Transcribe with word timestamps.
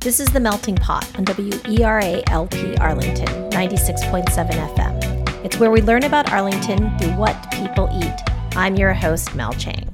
This 0.00 0.20
is 0.20 0.28
The 0.28 0.38
Melting 0.38 0.76
Pot 0.76 1.10
on 1.18 1.24
WERA 1.24 2.22
LP 2.28 2.76
Arlington, 2.76 3.50
96.7 3.50 4.28
FM. 4.28 5.44
It's 5.44 5.58
where 5.58 5.72
we 5.72 5.82
learn 5.82 6.04
about 6.04 6.30
Arlington 6.30 6.96
through 6.98 7.14
what 7.14 7.50
people 7.50 7.90
eat. 7.92 8.14
I'm 8.56 8.76
your 8.76 8.92
host, 8.94 9.34
Mel 9.34 9.52
Chang. 9.54 9.92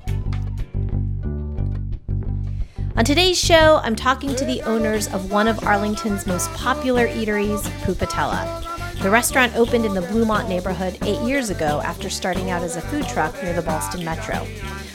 On 2.98 3.02
today's 3.02 3.38
show, 3.38 3.80
I'm 3.82 3.96
talking 3.96 4.36
to 4.36 4.44
the 4.44 4.60
owners 4.64 5.08
of 5.08 5.32
one 5.32 5.48
of 5.48 5.64
Arlington's 5.64 6.26
most 6.26 6.50
popular 6.52 7.08
eateries, 7.08 7.62
Pupatella. 7.80 9.02
The 9.02 9.08
restaurant 9.08 9.56
opened 9.56 9.86
in 9.86 9.94
the 9.94 10.02
Bluemont 10.02 10.50
neighborhood 10.50 10.98
eight 11.00 11.22
years 11.22 11.48
ago 11.48 11.80
after 11.82 12.10
starting 12.10 12.50
out 12.50 12.62
as 12.62 12.76
a 12.76 12.82
food 12.82 13.08
truck 13.08 13.42
near 13.42 13.54
the 13.54 13.62
Ballston 13.62 14.04
Metro. 14.04 14.46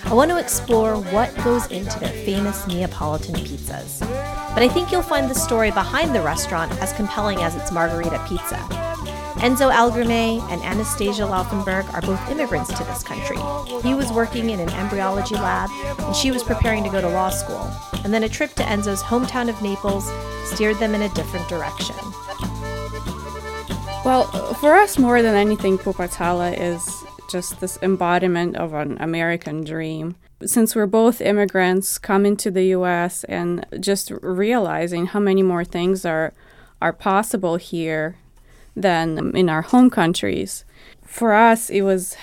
I 0.06 0.14
want 0.14 0.30
to 0.30 0.38
explore 0.38 1.02
what 1.02 1.36
goes 1.44 1.66
into 1.72 2.00
their 2.00 2.14
famous 2.26 2.68
Neapolitan 2.68 3.34
pizzas. 3.34 4.06
But 4.60 4.70
I 4.70 4.74
think 4.74 4.92
you'll 4.92 5.04
find 5.04 5.30
the 5.30 5.36
story 5.36 5.72
behind 5.72 6.14
the 6.14 6.20
restaurant 6.20 6.74
as 6.82 6.92
compelling 6.92 7.38
as 7.38 7.56
its 7.56 7.72
margherita 7.72 8.22
pizza. 8.28 8.58
Enzo 9.38 9.72
Algarme 9.72 10.42
and 10.52 10.62
Anastasia 10.64 11.22
Laufenberg 11.22 11.90
are 11.94 12.02
both 12.02 12.30
immigrants 12.30 12.68
to 12.78 12.84
this 12.84 13.02
country. 13.02 13.38
He 13.82 13.94
was 13.94 14.12
working 14.12 14.50
in 14.50 14.60
an 14.60 14.70
embryology 14.72 15.36
lab, 15.36 15.70
and 16.00 16.14
she 16.14 16.30
was 16.30 16.44
preparing 16.44 16.84
to 16.84 16.90
go 16.90 17.00
to 17.00 17.08
law 17.08 17.30
school. 17.30 17.72
And 18.04 18.14
then 18.14 18.24
a 18.24 18.28
trip 18.28 18.54
to 18.56 18.64
Enzo's 18.64 19.02
hometown 19.02 19.48
of 19.48 19.62
Naples 19.62 20.12
steered 20.44 20.76
them 20.76 20.94
in 20.94 21.04
a 21.04 21.10
different 21.14 21.48
direction. 21.48 21.96
Well, 24.04 24.26
for 24.56 24.76
us, 24.76 25.00
more 25.00 25.22
than 25.22 25.36
anything, 25.36 25.78
Pupatella 25.78 26.54
is 26.60 27.06
just 27.32 27.62
this 27.62 27.80
embodiment 27.82 28.58
of 28.58 28.74
an 28.74 28.98
American 29.00 29.64
dream. 29.64 30.18
Since 30.46 30.76
we're 30.76 30.86
both 30.86 31.20
immigrants 31.20 31.98
coming 31.98 32.38
to 32.38 32.50
the 32.50 32.66
US 32.68 33.24
and 33.26 33.66
just 33.80 34.12
realizing 34.22 35.08
how 35.08 35.20
many 35.20 35.44
more 35.44 35.66
things 35.66 36.06
are 36.06 36.34
are 36.82 36.94
possible 36.94 37.58
here 37.58 38.16
than 38.76 39.36
in 39.36 39.50
our 39.50 39.62
home 39.62 39.90
countries. 39.90 40.64
For 41.04 41.34
us, 41.34 41.70
it 41.70 41.82
was 41.82 42.16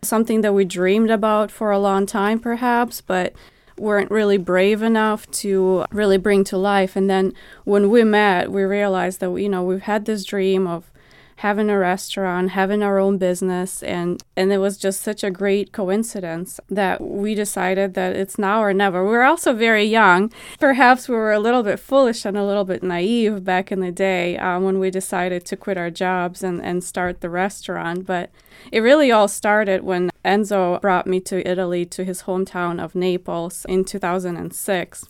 something 0.00 0.40
that 0.40 0.54
we 0.54 0.64
dreamed 0.64 1.10
about 1.10 1.50
for 1.50 1.70
a 1.70 1.78
long 1.78 2.06
time, 2.06 2.38
perhaps, 2.38 3.00
but 3.00 3.34
weren't 3.76 4.10
really 4.10 4.38
brave 4.38 4.82
enough 4.82 5.30
to 5.32 5.84
really 5.90 6.16
bring 6.16 6.44
to 6.44 6.56
life. 6.56 6.96
And 6.96 7.10
then 7.10 7.32
when 7.64 7.90
we 7.90 8.04
met, 8.04 8.52
we 8.52 8.62
realized 8.62 9.20
that, 9.20 9.34
you 9.34 9.48
know, 9.48 9.62
we've 9.62 9.82
had 9.82 10.04
this 10.04 10.24
dream 10.24 10.66
of 10.66 10.90
having 11.36 11.70
a 11.70 11.78
restaurant, 11.78 12.50
having 12.50 12.82
our 12.82 12.98
own 12.98 13.18
business, 13.18 13.82
and 13.82 14.22
and 14.36 14.52
it 14.52 14.58
was 14.58 14.76
just 14.76 15.02
such 15.02 15.24
a 15.24 15.30
great 15.30 15.72
coincidence 15.72 16.60
that 16.68 17.00
we 17.00 17.34
decided 17.34 17.94
that 17.94 18.16
it's 18.16 18.38
now 18.38 18.62
or 18.62 18.72
never. 18.72 19.04
We 19.04 19.10
were 19.10 19.24
also 19.24 19.52
very 19.52 19.84
young. 19.84 20.32
Perhaps 20.58 21.08
we 21.08 21.16
were 21.16 21.32
a 21.32 21.40
little 21.40 21.62
bit 21.62 21.80
foolish 21.80 22.24
and 22.24 22.36
a 22.36 22.44
little 22.44 22.64
bit 22.64 22.82
naive 22.82 23.44
back 23.44 23.70
in 23.72 23.80
the 23.80 23.92
day 23.92 24.36
um, 24.38 24.64
when 24.64 24.78
we 24.78 24.90
decided 24.90 25.44
to 25.46 25.56
quit 25.56 25.76
our 25.76 25.90
jobs 25.90 26.42
and, 26.42 26.60
and 26.62 26.82
start 26.82 27.20
the 27.20 27.30
restaurant. 27.30 28.06
But 28.06 28.30
it 28.72 28.80
really 28.80 29.10
all 29.10 29.28
started 29.28 29.82
when 29.82 30.10
Enzo 30.24 30.80
brought 30.80 31.06
me 31.06 31.20
to 31.20 31.46
Italy 31.48 31.84
to 31.86 32.04
his 32.04 32.22
hometown 32.22 32.82
of 32.82 32.94
Naples 32.94 33.64
in 33.68 33.84
2006. 33.84 35.08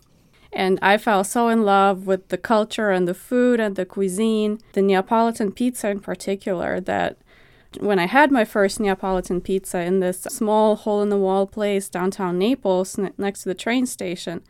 And 0.54 0.78
I 0.80 0.98
fell 0.98 1.24
so 1.24 1.48
in 1.48 1.64
love 1.64 2.06
with 2.06 2.28
the 2.28 2.38
culture 2.38 2.90
and 2.90 3.08
the 3.08 3.14
food 3.14 3.58
and 3.58 3.74
the 3.74 3.84
cuisine, 3.84 4.60
the 4.72 4.82
Neapolitan 4.82 5.50
pizza 5.50 5.90
in 5.90 5.98
particular, 5.98 6.80
that 6.80 7.18
when 7.80 7.98
I 7.98 8.06
had 8.06 8.30
my 8.30 8.44
first 8.44 8.78
Neapolitan 8.78 9.40
pizza 9.40 9.80
in 9.80 9.98
this 9.98 10.22
small 10.22 10.76
hole 10.76 11.02
in 11.02 11.08
the 11.08 11.18
wall 11.18 11.48
place 11.48 11.88
downtown 11.88 12.38
Naples 12.38 12.96
next 13.18 13.42
to 13.42 13.48
the 13.48 13.54
train 13.54 13.84
station, 13.84 14.42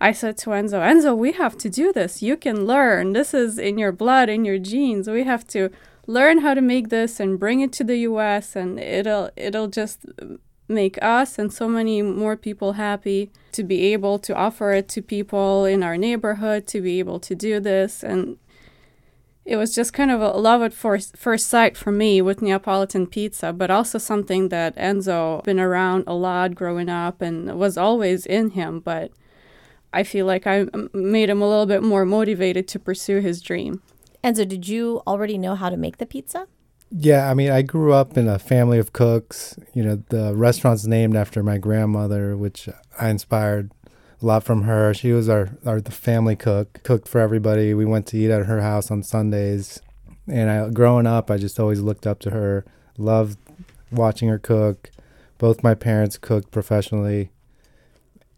I 0.00 0.12
said 0.12 0.38
to 0.38 0.50
Enzo, 0.50 0.80
Enzo, 0.80 1.16
we 1.16 1.32
have 1.32 1.56
to 1.58 1.68
do 1.68 1.92
this. 1.92 2.22
You 2.22 2.36
can 2.36 2.66
learn. 2.66 3.12
This 3.12 3.34
is 3.34 3.58
in 3.58 3.76
your 3.76 3.92
blood, 3.92 4.30
in 4.30 4.44
your 4.46 4.58
genes. 4.58 5.08
We 5.08 5.24
have 5.24 5.46
to 5.48 5.70
learn 6.06 6.38
how 6.38 6.54
to 6.54 6.60
make 6.62 6.88
this 6.88 7.20
and 7.20 7.38
bring 7.38 7.60
it 7.60 7.72
to 7.74 7.84
the 7.84 7.98
US 7.98 8.56
and 8.56 8.80
it'll 8.80 9.30
it'll 9.36 9.68
just 9.68 10.04
make 10.72 10.98
us 11.02 11.38
and 11.38 11.52
so 11.52 11.68
many 11.68 12.02
more 12.02 12.36
people 12.36 12.72
happy 12.72 13.30
to 13.52 13.62
be 13.62 13.92
able 13.92 14.18
to 14.18 14.34
offer 14.34 14.72
it 14.72 14.88
to 14.88 15.02
people 15.02 15.64
in 15.64 15.82
our 15.82 15.96
neighborhood 15.96 16.66
to 16.66 16.80
be 16.80 16.98
able 16.98 17.20
to 17.20 17.34
do 17.34 17.60
this 17.60 18.02
and 18.02 18.38
it 19.44 19.56
was 19.56 19.74
just 19.74 19.92
kind 19.92 20.10
of 20.10 20.20
a 20.20 20.30
love 20.30 20.62
at 20.62 20.72
first, 20.72 21.16
first 21.16 21.48
sight 21.48 21.76
for 21.76 21.90
me 21.90 22.22
with 22.22 22.42
Neapolitan 22.42 23.06
pizza, 23.08 23.52
but 23.52 23.70
also 23.70 23.98
something 23.98 24.50
that 24.50 24.76
Enzo 24.76 25.42
been 25.42 25.58
around 25.58 26.04
a 26.06 26.14
lot 26.14 26.54
growing 26.54 26.88
up 26.88 27.20
and 27.20 27.58
was 27.58 27.76
always 27.76 28.24
in 28.24 28.50
him. 28.50 28.78
But 28.78 29.10
I 29.92 30.04
feel 30.04 30.26
like 30.26 30.46
I 30.46 30.66
made 30.92 31.28
him 31.28 31.42
a 31.42 31.48
little 31.48 31.66
bit 31.66 31.82
more 31.82 32.04
motivated 32.04 32.68
to 32.68 32.78
pursue 32.78 33.18
his 33.18 33.42
dream. 33.42 33.82
Enzo, 34.22 34.46
did 34.46 34.68
you 34.68 35.02
already 35.08 35.36
know 35.36 35.56
how 35.56 35.68
to 35.68 35.76
make 35.76 35.98
the 35.98 36.06
pizza? 36.06 36.46
Yeah, 36.94 37.30
I 37.30 37.34
mean, 37.34 37.50
I 37.50 37.62
grew 37.62 37.94
up 37.94 38.18
in 38.18 38.28
a 38.28 38.38
family 38.38 38.78
of 38.78 38.92
cooks. 38.92 39.56
You 39.72 39.82
know, 39.82 40.02
the 40.10 40.34
restaurant's 40.34 40.86
named 40.86 41.16
after 41.16 41.42
my 41.42 41.56
grandmother, 41.56 42.36
which 42.36 42.68
I 43.00 43.08
inspired 43.08 43.70
a 44.20 44.26
lot 44.26 44.44
from 44.44 44.64
her. 44.64 44.92
She 44.92 45.12
was 45.12 45.26
our, 45.26 45.56
our 45.64 45.80
the 45.80 45.90
family 45.90 46.36
cook, 46.36 46.82
cooked 46.82 47.08
for 47.08 47.18
everybody. 47.18 47.72
We 47.72 47.86
went 47.86 48.06
to 48.08 48.18
eat 48.18 48.30
at 48.30 48.44
her 48.44 48.60
house 48.60 48.90
on 48.90 49.02
Sundays. 49.02 49.80
And 50.28 50.50
I, 50.50 50.68
growing 50.68 51.06
up, 51.06 51.30
I 51.30 51.38
just 51.38 51.58
always 51.58 51.80
looked 51.80 52.06
up 52.06 52.18
to 52.20 52.30
her, 52.30 52.66
loved 52.98 53.38
watching 53.90 54.28
her 54.28 54.38
cook. 54.38 54.90
Both 55.38 55.62
my 55.62 55.74
parents 55.74 56.18
cooked 56.18 56.50
professionally. 56.50 57.30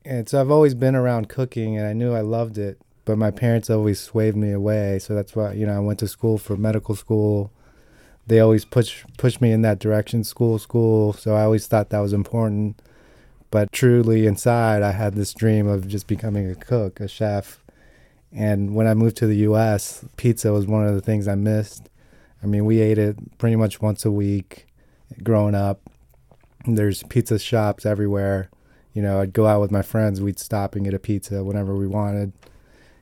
And 0.05 0.29
so 0.29 0.41
I've 0.41 0.53
always 0.53 0.75
been 0.75 0.95
around 0.95 1.29
cooking 1.29 1.77
and 1.77 1.89
I 1.89 1.93
knew 1.93 2.15
I 2.15 2.21
loved 2.21 2.57
it, 2.59 2.79
but 3.05 3.19
my 3.19 3.33
parents 3.33 3.69
always 3.69 3.99
swayed 3.99 4.37
me 4.37 4.53
away. 4.53 5.01
So 5.01 5.13
that's 5.13 5.35
why, 5.35 5.55
you 5.55 5.67
know, 5.67 5.75
I 5.75 5.81
went 5.81 5.99
to 5.99 6.09
school 6.09 6.39
for 6.39 6.57
medical 6.57 6.95
school 6.95 7.51
they 8.27 8.41
always 8.41 8.65
push 8.65 9.05
push 9.19 9.41
me 9.41 9.53
in 9.53 9.63
that 9.63 9.79
direction 9.79 10.25
school 10.25 10.59
school. 10.59 11.13
So 11.13 11.35
i 11.35 11.43
always 11.43 11.67
thought 11.67 11.91
that 11.91 12.01
was 12.01 12.13
important. 12.13 12.81
But 13.51 13.73
truly 13.73 14.27
inside 14.27 14.83
i 14.83 14.93
had 14.93 15.15
this 15.15 15.35
dream 15.35 15.67
of 15.67 15.87
just 15.89 16.07
becoming 16.07 16.51
a 16.51 16.55
cook 16.55 17.01
a 17.01 17.09
chef. 17.09 17.63
And 18.33 18.75
when 18.75 18.87
i 18.87 18.95
moved 18.95 19.17
to 19.19 19.27
the 19.27 19.37
us 19.37 20.05
pizza 20.17 20.53
was 20.53 20.67
one 20.67 20.87
of 20.87 20.95
the 20.95 21.01
things 21.01 21.29
i 21.29 21.35
missed. 21.35 21.89
I 22.43 22.47
mean 22.47 22.65
we 22.65 22.81
ate 22.81 22.99
it 22.99 23.39
pretty 23.39 23.57
much 23.57 23.81
once 23.81 24.05
a 24.05 24.11
week 24.11 24.67
growing 25.23 25.55
up. 25.55 25.81
There's 26.67 27.03
pizza 27.05 27.39
shops 27.39 27.85
everywhere. 27.85 28.51
You 28.93 29.03
know 29.03 29.21
i'd 29.21 29.33
go 29.33 29.47
out 29.47 29.61
with 29.61 29.71
my 29.71 29.83
friends. 29.83 30.21
We'd 30.21 30.39
stop 30.39 30.75
and 30.75 30.85
get 30.85 30.95
a 30.95 30.99
pizza 30.99 31.45
whenever 31.45 31.77
we 31.77 31.87
wanted 31.87 32.33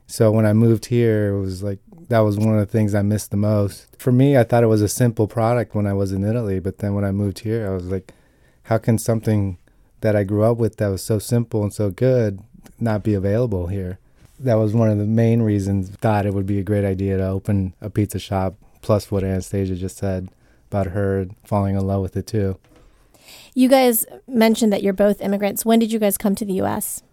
so 0.07 0.31
when 0.31 0.45
i 0.45 0.53
moved 0.53 0.85
here 0.85 1.33
it 1.33 1.39
was 1.39 1.63
like 1.63 1.79
that 2.09 2.19
was 2.19 2.37
one 2.37 2.53
of 2.53 2.59
the 2.59 2.71
things 2.71 2.93
I 2.93 3.01
missed 3.01 3.31
the 3.31 3.37
most. 3.37 3.87
For 3.97 4.11
me, 4.11 4.37
I 4.37 4.43
thought 4.43 4.63
it 4.63 4.67
was 4.67 4.81
a 4.81 4.87
simple 4.87 5.27
product 5.27 5.75
when 5.75 5.87
I 5.87 5.93
was 5.93 6.11
in 6.11 6.23
Italy, 6.23 6.59
but 6.59 6.79
then 6.79 6.93
when 6.93 7.03
I 7.03 7.11
moved 7.11 7.39
here, 7.39 7.67
I 7.67 7.73
was 7.73 7.85
like, 7.85 8.13
how 8.63 8.77
can 8.77 8.97
something 8.97 9.57
that 10.01 10.15
I 10.15 10.23
grew 10.23 10.43
up 10.43 10.57
with 10.57 10.77
that 10.77 10.87
was 10.87 11.01
so 11.01 11.19
simple 11.19 11.63
and 11.63 11.73
so 11.73 11.89
good 11.89 12.39
not 12.79 13.03
be 13.03 13.13
available 13.13 13.67
here? 13.67 13.99
That 14.39 14.55
was 14.55 14.73
one 14.73 14.89
of 14.89 14.97
the 14.97 15.05
main 15.05 15.41
reasons 15.41 15.89
thought 15.89 16.25
it 16.25 16.33
would 16.33 16.45
be 16.45 16.59
a 16.59 16.63
great 16.63 16.85
idea 16.85 17.17
to 17.17 17.27
open 17.27 17.73
a 17.81 17.89
pizza 17.89 18.19
shop, 18.19 18.55
plus 18.81 19.09
what 19.09 19.23
Anastasia 19.23 19.75
just 19.75 19.97
said 19.97 20.29
about 20.69 20.87
her 20.87 21.27
falling 21.43 21.75
in 21.75 21.85
love 21.87 22.01
with 22.01 22.17
it 22.17 22.27
too. 22.27 22.57
You 23.53 23.69
guys 23.69 24.05
mentioned 24.27 24.73
that 24.73 24.83
you're 24.83 24.93
both 24.93 25.21
immigrants. 25.21 25.65
When 25.65 25.79
did 25.79 25.91
you 25.91 25.99
guys 25.99 26.17
come 26.17 26.35
to 26.35 26.45
the 26.45 26.53
U.S.? 26.53 27.03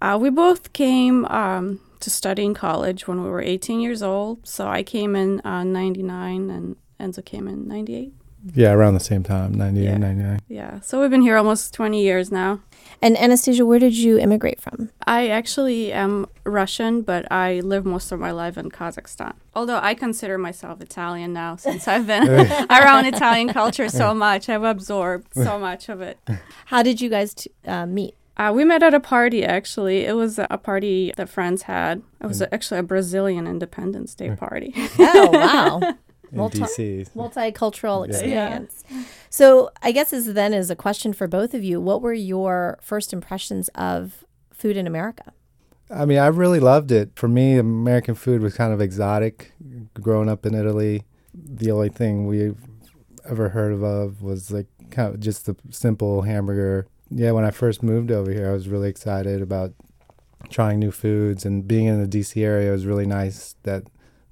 Uh, 0.00 0.18
we 0.20 0.30
both 0.30 0.72
came 0.72 1.24
um, 1.26 1.80
to 2.06 2.10
study 2.10 2.44
in 2.44 2.54
college 2.54 3.08
when 3.08 3.20
we 3.24 3.28
were 3.28 3.42
18 3.42 3.80
years 3.80 4.00
old. 4.00 4.46
So 4.46 4.68
I 4.68 4.84
came 4.84 5.16
in 5.16 5.40
uh, 5.44 5.64
99 5.64 6.50
and 6.50 6.76
Enzo 7.00 7.24
came 7.24 7.48
in 7.48 7.66
98. 7.66 8.12
Yeah, 8.54 8.70
around 8.70 8.94
the 8.94 9.00
same 9.00 9.24
time, 9.24 9.54
98, 9.54 9.82
yeah. 9.84 9.96
99. 9.96 10.38
Yeah. 10.46 10.80
So 10.82 11.00
we've 11.00 11.10
been 11.10 11.22
here 11.22 11.36
almost 11.36 11.74
20 11.74 12.00
years 12.00 12.30
now. 12.30 12.60
And 13.02 13.18
Anastasia, 13.18 13.66
where 13.66 13.80
did 13.80 13.96
you 13.96 14.18
immigrate 14.20 14.60
from? 14.60 14.90
I 15.04 15.26
actually 15.30 15.90
am 15.92 16.28
Russian, 16.44 17.02
but 17.02 17.26
I 17.32 17.58
live 17.58 17.84
most 17.84 18.12
of 18.12 18.20
my 18.20 18.30
life 18.30 18.56
in 18.56 18.70
Kazakhstan. 18.70 19.32
Although 19.56 19.80
I 19.82 19.94
consider 19.94 20.38
myself 20.38 20.80
Italian 20.80 21.32
now 21.32 21.56
since 21.66 21.88
I've 21.88 22.06
been 22.06 22.28
around 22.70 23.06
Italian 23.06 23.48
culture 23.52 23.88
so 23.88 24.14
much. 24.26 24.48
I've 24.48 24.62
absorbed 24.62 25.34
so 25.34 25.58
much 25.58 25.88
of 25.88 26.00
it. 26.00 26.20
How 26.66 26.84
did 26.84 27.00
you 27.00 27.08
guys 27.08 27.34
t- 27.34 27.50
uh, 27.66 27.84
meet? 27.84 28.14
Uh, 28.36 28.52
we 28.54 28.64
met 28.64 28.82
at 28.82 28.92
a 28.92 29.00
party, 29.00 29.44
actually. 29.44 30.04
It 30.04 30.14
was 30.14 30.38
a 30.38 30.58
party 30.58 31.12
that 31.16 31.28
friends 31.28 31.62
had. 31.62 32.02
It 32.20 32.26
was 32.26 32.40
mm. 32.40 32.48
actually 32.52 32.80
a 32.80 32.82
Brazilian 32.82 33.46
Independence 33.46 34.14
Day 34.14 34.36
party. 34.36 34.74
oh, 34.98 35.30
wow. 35.32 35.94
Multi- 36.32 36.58
DC. 36.58 37.10
Multicultural 37.14 38.06
experience. 38.06 38.84
Yeah. 38.90 39.02
So, 39.30 39.70
I 39.82 39.92
guess 39.92 40.12
as 40.12 40.34
then 40.34 40.52
is 40.52 40.70
a 40.70 40.76
question 40.76 41.12
for 41.12 41.26
both 41.26 41.54
of 41.54 41.64
you. 41.64 41.80
What 41.80 42.02
were 42.02 42.12
your 42.12 42.78
first 42.82 43.12
impressions 43.12 43.68
of 43.74 44.24
food 44.52 44.76
in 44.76 44.86
America? 44.86 45.32
I 45.90 46.04
mean, 46.04 46.18
I 46.18 46.26
really 46.26 46.60
loved 46.60 46.90
it. 46.90 47.12
For 47.14 47.28
me, 47.28 47.56
American 47.56 48.16
food 48.16 48.42
was 48.42 48.54
kind 48.54 48.72
of 48.72 48.80
exotic. 48.80 49.52
Growing 49.94 50.28
up 50.28 50.44
in 50.44 50.54
Italy, 50.54 51.04
the 51.32 51.70
only 51.70 51.88
thing 51.88 52.26
we 52.26 52.54
ever 53.28 53.50
heard 53.50 53.72
of 53.72 54.22
was 54.22 54.50
like 54.50 54.66
kind 54.90 55.14
of 55.14 55.20
just 55.20 55.46
the 55.46 55.56
simple 55.70 56.22
hamburger 56.22 56.86
yeah, 57.10 57.30
when 57.30 57.44
I 57.44 57.50
first 57.50 57.82
moved 57.82 58.10
over 58.10 58.32
here, 58.32 58.48
I 58.48 58.52
was 58.52 58.68
really 58.68 58.88
excited 58.88 59.40
about 59.40 59.72
trying 60.50 60.78
new 60.78 60.90
foods 60.90 61.44
and 61.44 61.66
being 61.66 61.86
in 61.86 62.00
the 62.00 62.08
DC 62.08 62.42
area 62.42 62.70
was 62.70 62.86
really 62.86 63.06
nice 63.06 63.56
that 63.64 63.84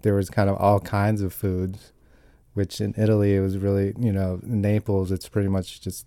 there 0.03 0.15
was 0.15 0.31
kind 0.31 0.49
of 0.49 0.57
all 0.57 0.81
kinds 0.81 1.23
of 1.23 1.33
foods 1.33 1.93
which 2.53 2.81
in 2.81 2.95
Italy 2.97 3.35
it 3.35 3.41
was 3.41 3.59
really 3.59 3.93
you 3.99 4.13
know, 4.13 4.39
Naples 4.43 5.11
it's 5.11 5.29
pretty 5.29 5.49
much 5.49 5.81
just 5.81 6.07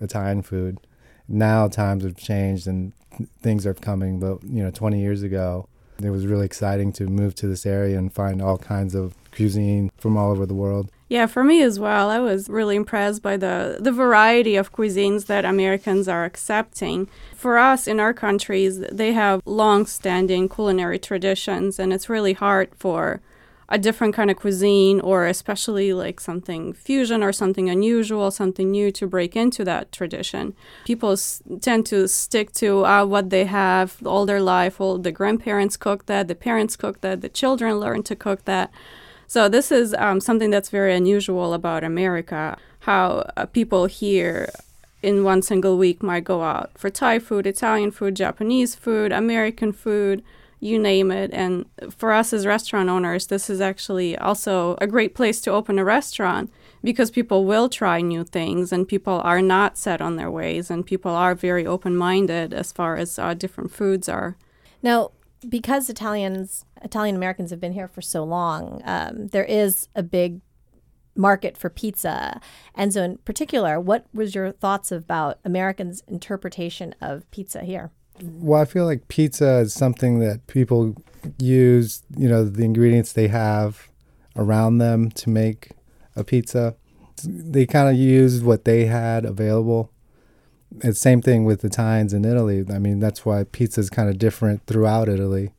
Italian 0.00 0.42
food. 0.42 0.78
Now 1.28 1.68
times 1.68 2.04
have 2.04 2.16
changed 2.16 2.66
and 2.66 2.92
things 3.40 3.66
are 3.66 3.74
coming 3.74 4.20
but 4.20 4.42
you 4.44 4.62
know 4.62 4.70
20 4.70 5.00
years 5.00 5.22
ago 5.22 5.68
it 6.02 6.10
was 6.10 6.26
really 6.26 6.46
exciting 6.46 6.92
to 6.92 7.06
move 7.06 7.34
to 7.36 7.46
this 7.46 7.66
area 7.66 7.98
and 7.98 8.12
find 8.12 8.40
all 8.40 8.58
kinds 8.58 8.94
of 8.94 9.14
cuisine 9.32 9.90
from 9.96 10.16
all 10.16 10.30
over 10.30 10.46
the 10.46 10.54
world 10.54 10.90
yeah, 11.10 11.26
for 11.26 11.42
me 11.42 11.60
as 11.60 11.80
well. 11.80 12.08
I 12.08 12.20
was 12.20 12.48
really 12.48 12.76
impressed 12.76 13.20
by 13.20 13.36
the, 13.36 13.78
the 13.80 13.90
variety 13.90 14.54
of 14.54 14.72
cuisines 14.72 15.26
that 15.26 15.44
Americans 15.44 16.06
are 16.06 16.24
accepting. 16.24 17.08
For 17.34 17.58
us 17.58 17.88
in 17.88 17.98
our 17.98 18.14
countries, 18.14 18.78
they 18.78 19.12
have 19.12 19.42
long 19.44 19.86
standing 19.86 20.48
culinary 20.48 21.00
traditions, 21.00 21.80
and 21.80 21.92
it's 21.92 22.08
really 22.08 22.34
hard 22.34 22.70
for 22.76 23.20
a 23.68 23.76
different 23.76 24.14
kind 24.14 24.30
of 24.30 24.36
cuisine 24.36 25.00
or 25.00 25.26
especially 25.26 25.92
like 25.92 26.20
something 26.20 26.72
fusion 26.72 27.24
or 27.24 27.32
something 27.32 27.68
unusual, 27.68 28.30
something 28.30 28.70
new 28.70 28.92
to 28.92 29.06
break 29.08 29.34
into 29.34 29.64
that 29.64 29.90
tradition. 29.90 30.54
People 30.84 31.12
s- 31.12 31.42
tend 31.60 31.86
to 31.86 32.06
stick 32.06 32.52
to 32.52 32.84
uh, 32.84 33.04
what 33.04 33.30
they 33.30 33.46
have 33.46 33.96
all 34.04 34.26
their 34.26 34.40
life. 34.40 34.78
Well, 34.78 34.98
the 34.98 35.12
grandparents 35.12 35.76
cook 35.76 36.06
that, 36.06 36.28
the 36.28 36.34
parents 36.36 36.76
cook 36.76 37.00
that, 37.00 37.20
the 37.20 37.28
children 37.28 37.80
learn 37.80 38.04
to 38.04 38.14
cook 38.14 38.44
that. 38.44 38.70
So 39.30 39.48
this 39.48 39.70
is 39.70 39.94
um, 39.94 40.20
something 40.20 40.50
that's 40.50 40.70
very 40.70 40.92
unusual 40.92 41.54
about 41.54 41.84
America. 41.84 42.58
How 42.80 43.30
uh, 43.36 43.46
people 43.46 43.86
here 43.86 44.50
in 45.04 45.22
one 45.22 45.40
single 45.40 45.78
week 45.78 46.02
might 46.02 46.24
go 46.24 46.42
out 46.42 46.76
for 46.76 46.90
Thai 46.90 47.20
food, 47.20 47.46
Italian 47.46 47.92
food, 47.92 48.16
Japanese 48.16 48.74
food, 48.74 49.12
American 49.12 49.70
food, 49.70 50.24
you 50.58 50.80
name 50.80 51.12
it. 51.12 51.32
And 51.32 51.66
for 51.96 52.10
us 52.12 52.32
as 52.32 52.44
restaurant 52.44 52.88
owners, 52.88 53.28
this 53.28 53.48
is 53.48 53.60
actually 53.60 54.18
also 54.18 54.76
a 54.80 54.88
great 54.88 55.14
place 55.14 55.40
to 55.42 55.52
open 55.52 55.78
a 55.78 55.84
restaurant 55.84 56.50
because 56.82 57.12
people 57.12 57.44
will 57.44 57.68
try 57.68 58.00
new 58.00 58.24
things 58.24 58.72
and 58.72 58.88
people 58.88 59.20
are 59.22 59.40
not 59.40 59.78
set 59.78 60.00
on 60.00 60.16
their 60.16 60.28
ways 60.28 60.72
and 60.72 60.84
people 60.84 61.12
are 61.12 61.36
very 61.36 61.64
open 61.64 61.94
minded 61.96 62.52
as 62.52 62.72
far 62.72 62.96
as 62.96 63.16
uh, 63.16 63.32
different 63.34 63.70
foods 63.70 64.08
are. 64.08 64.36
Now, 64.82 65.12
because 65.48 65.88
Italians, 65.88 66.64
Italian 66.82 67.16
Americans 67.16 67.50
have 67.50 67.60
been 67.60 67.72
here 67.72 67.88
for 67.88 68.02
so 68.02 68.24
long, 68.24 68.82
um, 68.84 69.28
there 69.28 69.44
is 69.44 69.88
a 69.94 70.02
big 70.02 70.40
market 71.16 71.56
for 71.56 71.70
pizza. 71.70 72.40
And 72.74 72.92
so, 72.92 73.02
in 73.02 73.18
particular, 73.18 73.80
what 73.80 74.06
was 74.12 74.34
your 74.34 74.52
thoughts 74.52 74.92
about 74.92 75.38
Americans' 75.44 76.02
interpretation 76.08 76.94
of 77.00 77.30
pizza 77.30 77.62
here? 77.62 77.90
Well, 78.22 78.60
I 78.60 78.64
feel 78.64 78.84
like 78.84 79.08
pizza 79.08 79.58
is 79.58 79.72
something 79.72 80.18
that 80.20 80.46
people 80.46 80.94
use, 81.38 82.02
you 82.16 82.28
know, 82.28 82.44
the 82.44 82.64
ingredients 82.64 83.12
they 83.12 83.28
have 83.28 83.88
around 84.36 84.78
them 84.78 85.10
to 85.12 85.30
make 85.30 85.70
a 86.16 86.24
pizza. 86.24 86.76
They 87.24 87.66
kind 87.66 87.88
of 87.88 87.96
used 87.96 88.44
what 88.44 88.64
they 88.64 88.86
had 88.86 89.24
available. 89.24 89.90
And 90.82 90.96
same 90.96 91.20
thing 91.20 91.44
with 91.44 91.62
the 91.62 91.66
Italians 91.66 92.12
in 92.12 92.24
Italy. 92.24 92.64
I 92.72 92.78
mean, 92.78 93.00
that's 93.00 93.24
why 93.24 93.44
pizza 93.44 93.80
is 93.80 93.90
kind 93.90 94.08
of 94.08 94.18
different 94.18 94.66
throughout 94.66 95.08
Italy, 95.08 95.50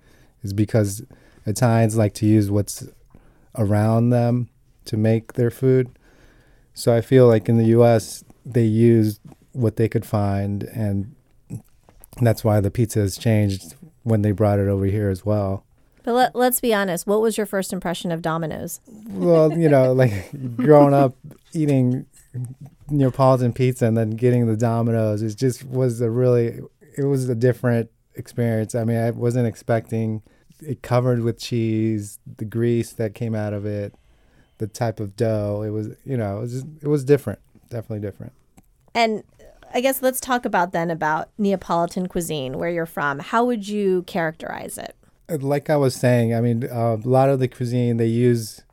is 0.41 0.53
because 0.53 1.03
Italians 1.45 1.97
like 1.97 2.13
to 2.15 2.25
use 2.25 2.49
what's 2.49 2.87
around 3.57 4.09
them 4.09 4.49
to 4.85 4.97
make 4.97 5.33
their 5.33 5.51
food. 5.51 5.89
So 6.73 6.95
I 6.95 7.01
feel 7.01 7.27
like 7.27 7.49
in 7.49 7.57
the 7.57 7.65
U.S. 7.65 8.23
they 8.45 8.63
used 8.63 9.19
what 9.51 9.75
they 9.75 9.89
could 9.89 10.05
find, 10.05 10.63
and 10.63 11.13
that's 12.21 12.43
why 12.43 12.59
the 12.61 12.71
pizza 12.71 12.99
has 12.99 13.17
changed 13.17 13.75
when 14.03 14.21
they 14.21 14.31
brought 14.31 14.59
it 14.59 14.67
over 14.67 14.85
here 14.85 15.09
as 15.09 15.25
well. 15.25 15.65
But 16.03 16.13
let, 16.13 16.35
let's 16.35 16.59
be 16.59 16.73
honest. 16.73 17.05
What 17.05 17.21
was 17.21 17.37
your 17.37 17.45
first 17.45 17.71
impression 17.73 18.11
of 18.11 18.21
Domino's? 18.21 18.79
Well, 19.09 19.55
you 19.57 19.69
know, 19.69 19.93
like 19.93 20.13
growing 20.55 20.93
up 20.93 21.15
eating 21.53 22.05
Neapolitan 22.89 23.53
pizza 23.53 23.85
and 23.85 23.97
then 23.97 24.11
getting 24.11 24.47
the 24.47 24.57
Domino's, 24.57 25.21
it 25.21 25.35
just 25.35 25.63
was 25.63 26.01
a 26.01 26.09
really, 26.09 26.59
it 26.97 27.03
was 27.03 27.29
a 27.29 27.35
different 27.35 27.89
experience. 28.15 28.75
I 28.75 28.83
mean, 28.83 28.97
I 28.97 29.11
wasn't 29.11 29.47
expecting 29.47 30.21
it 30.61 30.81
covered 30.81 31.21
with 31.21 31.39
cheese, 31.39 32.19
the 32.37 32.45
grease 32.45 32.93
that 32.93 33.15
came 33.15 33.35
out 33.35 33.53
of 33.53 33.65
it, 33.65 33.95
the 34.59 34.67
type 34.67 34.99
of 34.99 35.15
dough. 35.15 35.63
It 35.65 35.69
was, 35.71 35.89
you 36.05 36.17
know, 36.17 36.37
it 36.37 36.41
was, 36.41 36.53
just, 36.53 36.65
it 36.81 36.87
was 36.87 37.03
different, 37.03 37.39
definitely 37.69 37.99
different. 37.99 38.33
And 38.93 39.23
I 39.73 39.81
guess 39.81 40.01
let's 40.01 40.19
talk 40.19 40.45
about 40.45 40.71
then 40.71 40.91
about 40.91 41.29
Neapolitan 41.37 42.07
cuisine, 42.07 42.57
where 42.57 42.69
you're 42.69 42.85
from. 42.85 43.19
How 43.19 43.45
would 43.45 43.67
you 43.67 44.03
characterize 44.03 44.77
it? 44.77 44.95
like 45.39 45.69
I 45.69 45.77
was 45.77 45.95
saying, 45.95 46.35
I 46.35 46.41
mean, 46.41 46.67
uh, 46.69 46.97
a 46.97 47.07
lot 47.07 47.29
of 47.29 47.39
the 47.39 47.47
cuisine 47.47 47.97
they 47.97 48.07
use 48.07 48.63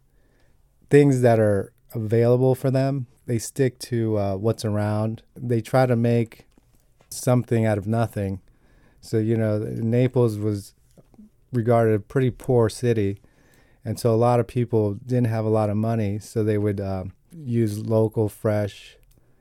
things 0.91 1.21
that 1.21 1.39
are 1.39 1.73
available 1.95 2.55
for 2.55 2.71
them. 2.71 3.07
They 3.29 3.39
stick 3.39 3.79
to 3.81 4.17
uh, 4.17 4.37
what's 4.37 4.65
around. 4.65 5.23
They 5.37 5.61
try 5.61 5.85
to 5.85 5.97
make 5.97 6.47
something 7.11 7.67
out 7.67 7.77
of 7.77 7.87
nothing. 7.87 8.41
So 9.03 9.19
you 9.19 9.37
know, 9.37 9.59
Naples 9.59 10.39
was 10.39 10.75
regarded 11.53 11.95
a 11.95 12.01
pretty 12.01 12.31
poor 12.31 12.71
city, 12.71 13.21
and 13.85 14.01
so 14.01 14.15
a 14.15 14.17
lot 14.17 14.41
of 14.41 14.47
people 14.47 14.95
didn't 14.95 15.27
have 15.27 15.45
a 15.45 15.51
lot 15.51 15.69
of 15.69 15.77
money, 15.77 16.19
so 16.19 16.43
they 16.43 16.57
would 16.57 16.81
uh, 16.81 17.05
use 17.31 17.79
local, 17.85 18.31
fresh 18.31 18.97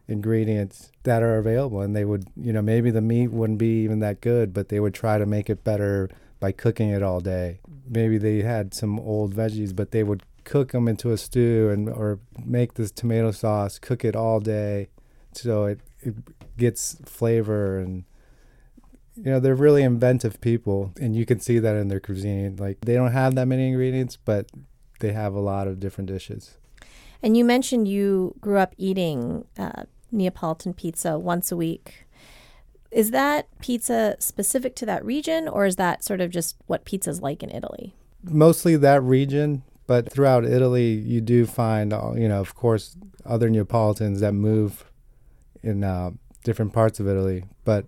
ingredients 0.09 0.91
that 1.03 1.23
are 1.23 1.37
available, 1.37 1.79
and 1.79 1.95
they 1.95 2.03
would, 2.03 2.25
you 2.35 2.51
know, 2.51 2.61
maybe 2.61 2.91
the 2.91 3.01
meat 3.01 3.29
wouldn't 3.29 3.57
be 3.57 3.83
even 3.85 3.99
that 3.99 4.19
good, 4.19 4.53
but 4.53 4.67
they 4.67 4.81
would 4.81 4.93
try 4.93 5.17
to 5.17 5.25
make 5.25 5.49
it 5.49 5.63
better 5.63 6.09
by 6.41 6.51
cooking 6.51 6.89
it 6.89 7.01
all 7.01 7.21
day. 7.21 7.61
Maybe 7.89 8.17
they 8.17 8.41
had 8.41 8.73
some 8.73 8.99
old 8.99 9.33
veggies, 9.33 9.73
but 9.73 9.91
they 9.91 10.03
would 10.03 10.23
cook 10.47 10.71
them 10.71 10.87
into 10.87 11.11
a 11.11 11.17
stew 11.17 11.69
and 11.69 11.89
or 11.89 12.19
make 12.43 12.75
this 12.75 12.89
tomato 12.89 13.31
sauce, 13.31 13.77
cook 13.77 14.05
it 14.05 14.15
all 14.15 14.39
day, 14.39 14.87
so 15.33 15.65
it 15.65 15.81
it 15.99 16.15
gets 16.57 16.97
flavor 17.05 17.77
and 17.77 18.05
you 19.15 19.29
know 19.31 19.39
they're 19.39 19.55
really 19.55 19.83
inventive 19.83 20.39
people 20.41 20.93
and 21.01 21.15
you 21.15 21.25
can 21.25 21.39
see 21.39 21.59
that 21.59 21.75
in 21.75 21.89
their 21.89 21.99
cuisine. 21.99 22.55
Like 22.55 22.81
they 22.81 22.93
don't 22.93 23.11
have 23.11 23.35
that 23.35 23.45
many 23.45 23.67
ingredients 23.67 24.17
but 24.23 24.49
they 24.99 25.11
have 25.11 25.33
a 25.33 25.39
lot 25.39 25.67
of 25.67 25.79
different 25.79 26.07
dishes. 26.07 26.57
And 27.21 27.35
you 27.35 27.43
mentioned 27.43 27.87
you 27.87 28.35
grew 28.39 28.57
up 28.57 28.73
eating 28.77 29.45
uh, 29.57 29.83
neapolitan 30.11 30.73
pizza 30.73 31.19
once 31.19 31.51
a 31.51 31.57
week. 31.57 32.05
Is 32.89 33.11
that 33.11 33.47
pizza 33.59 34.15
specific 34.19 34.75
to 34.77 34.85
that 34.85 35.03
region, 35.03 35.47
or 35.47 35.65
is 35.65 35.75
that 35.75 36.03
sort 36.03 36.21
of 36.21 36.29
just 36.29 36.55
what 36.67 36.85
pizza's 36.85 37.21
like 37.21 37.43
in 37.43 37.49
Italy? 37.49 37.93
Mostly 38.23 38.77
that 38.77 39.03
region, 39.03 39.63
but 39.87 40.11
throughout 40.11 40.45
Italy, 40.45 40.91
you 40.91 41.21
do 41.21 41.45
find, 41.45 41.93
uh, 41.93 42.11
you 42.15 42.27
know, 42.27 42.39
of 42.39 42.53
course, 42.55 42.95
other 43.25 43.49
Neapolitans 43.49 44.19
that 44.19 44.33
move 44.33 44.85
in 45.63 45.83
uh, 45.83 46.11
different 46.43 46.73
parts 46.73 46.99
of 46.99 47.07
Italy, 47.07 47.45
but 47.65 47.85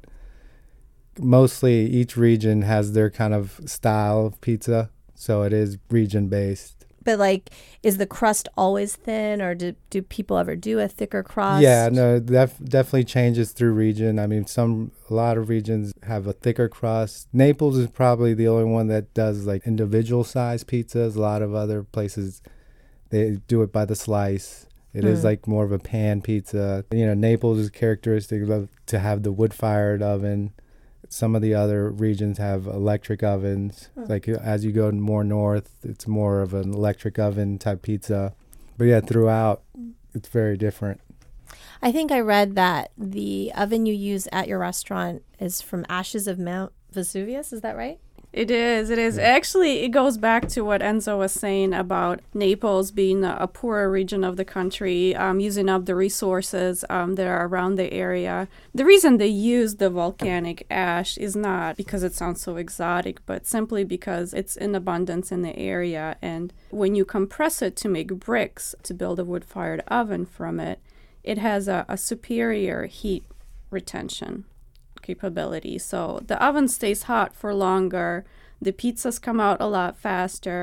mostly 1.19 1.85
each 1.85 2.15
region 2.17 2.61
has 2.61 2.93
their 2.93 3.09
kind 3.09 3.33
of 3.33 3.59
style 3.65 4.25
of 4.25 4.39
pizza, 4.41 4.89
so 5.13 5.43
it 5.43 5.53
is 5.53 5.77
region 5.89 6.27
based. 6.27 6.78
But 7.03 7.19
like, 7.19 7.49
is 7.83 7.97
the 7.97 8.05
crust 8.05 8.47
always 8.57 8.95
thin, 8.95 9.41
or 9.41 9.55
do 9.55 9.75
do 9.89 10.01
people 10.01 10.37
ever 10.37 10.55
do 10.55 10.79
a 10.79 10.87
thicker 10.87 11.23
crust? 11.23 11.61
Yeah, 11.61 11.89
no, 11.91 12.19
that 12.19 12.63
definitely 12.63 13.05
changes 13.05 13.51
through 13.51 13.73
region. 13.73 14.19
I 14.19 14.27
mean, 14.27 14.45
some 14.45 14.91
a 15.09 15.13
lot 15.13 15.37
of 15.37 15.49
regions 15.49 15.93
have 16.03 16.27
a 16.27 16.33
thicker 16.33 16.67
crust. 16.69 17.27
Naples 17.33 17.77
is 17.77 17.87
probably 17.87 18.33
the 18.33 18.47
only 18.47 18.65
one 18.65 18.87
that 18.87 19.13
does 19.13 19.45
like 19.45 19.65
individual 19.65 20.23
size 20.23 20.63
pizzas. 20.63 21.15
A 21.15 21.19
lot 21.21 21.41
of 21.41 21.53
other 21.55 21.83
places 21.83 22.41
they 23.09 23.39
do 23.47 23.61
it 23.63 23.71
by 23.71 23.85
the 23.85 23.95
slice. 23.95 24.67
It 24.93 25.05
is 25.05 25.19
Hmm. 25.21 25.25
like 25.27 25.47
more 25.47 25.65
of 25.65 25.71
a 25.71 25.79
pan 25.79 26.21
pizza. 26.21 26.83
You 26.91 27.05
know, 27.05 27.13
Naples 27.13 27.59
is 27.59 27.69
characteristic 27.69 28.47
of 28.49 28.69
to 28.87 28.99
have 28.99 29.23
the 29.23 29.31
wood 29.31 29.53
fired 29.53 30.01
oven. 30.01 30.51
Some 31.09 31.35
of 31.35 31.41
the 31.41 31.55
other 31.55 31.89
regions 31.89 32.37
have 32.37 32.67
electric 32.67 33.23
ovens. 33.23 33.89
Hmm. 33.95 34.05
Like 34.05 34.27
as 34.27 34.63
you 34.63 34.71
go 34.71 34.91
more 34.91 35.23
north, 35.23 35.71
it's 35.83 36.07
more 36.07 36.41
of 36.41 36.53
an 36.53 36.73
electric 36.73 37.17
oven 37.19 37.57
type 37.57 37.81
pizza. 37.81 38.33
But 38.77 38.85
yeah, 38.85 39.01
throughout, 39.01 39.63
it's 40.13 40.29
very 40.29 40.55
different. 40.55 41.01
I 41.81 41.91
think 41.91 42.11
I 42.11 42.19
read 42.19 42.55
that 42.55 42.91
the 42.97 43.51
oven 43.55 43.85
you 43.85 43.93
use 43.93 44.27
at 44.31 44.47
your 44.47 44.59
restaurant 44.59 45.23
is 45.39 45.61
from 45.61 45.85
ashes 45.89 46.27
of 46.27 46.37
Mount 46.37 46.73
Vesuvius. 46.91 47.51
Is 47.51 47.61
that 47.61 47.75
right? 47.75 47.99
It 48.31 48.51
is. 48.51 48.91
It 48.91 48.99
is. 48.99 49.17
Actually, 49.17 49.79
it 49.79 49.89
goes 49.89 50.17
back 50.17 50.47
to 50.49 50.61
what 50.61 50.81
Enzo 50.81 51.17
was 51.17 51.31
saying 51.31 51.73
about 51.73 52.19
Naples 52.31 52.91
being 52.91 53.23
a, 53.23 53.35
a 53.39 53.47
poorer 53.47 53.89
region 53.89 54.23
of 54.23 54.37
the 54.37 54.45
country, 54.45 55.15
um, 55.15 55.39
using 55.39 55.67
up 55.67 55.85
the 55.85 55.95
resources 55.95 56.85
um, 56.91 57.15
that 57.15 57.25
are 57.25 57.47
around 57.47 57.75
the 57.75 57.91
area. 57.91 58.47
The 58.73 58.85
reason 58.85 59.17
they 59.17 59.27
use 59.27 59.75
the 59.75 59.89
volcanic 59.89 60.67
ash 60.69 61.17
is 61.17 61.35
not 61.35 61.75
because 61.75 62.03
it 62.03 62.13
sounds 62.13 62.39
so 62.39 62.57
exotic, 62.57 63.25
but 63.25 63.47
simply 63.47 63.83
because 63.83 64.33
it's 64.35 64.55
in 64.55 64.75
abundance 64.75 65.31
in 65.31 65.41
the 65.41 65.57
area. 65.57 66.15
And 66.21 66.53
when 66.69 66.93
you 66.93 67.05
compress 67.05 67.63
it 67.63 67.75
to 67.77 67.89
make 67.89 68.19
bricks 68.19 68.75
to 68.83 68.93
build 68.93 69.19
a 69.19 69.25
wood 69.25 69.43
fired 69.43 69.81
oven 69.87 70.27
from 70.27 70.59
it, 70.59 70.79
it 71.23 71.39
has 71.39 71.67
a, 71.67 71.83
a 71.89 71.97
superior 71.97 72.85
heat 72.85 73.23
retention. 73.71 74.45
Capability. 75.09 75.77
So 75.91 75.99
the 76.29 76.37
oven 76.47 76.67
stays 76.67 77.03
hot 77.03 77.31
for 77.39 77.51
longer, 77.67 78.11
the 78.67 78.73
pizzas 78.81 79.17
come 79.27 79.39
out 79.47 79.59
a 79.59 79.73
lot 79.77 79.97
faster, 79.97 80.61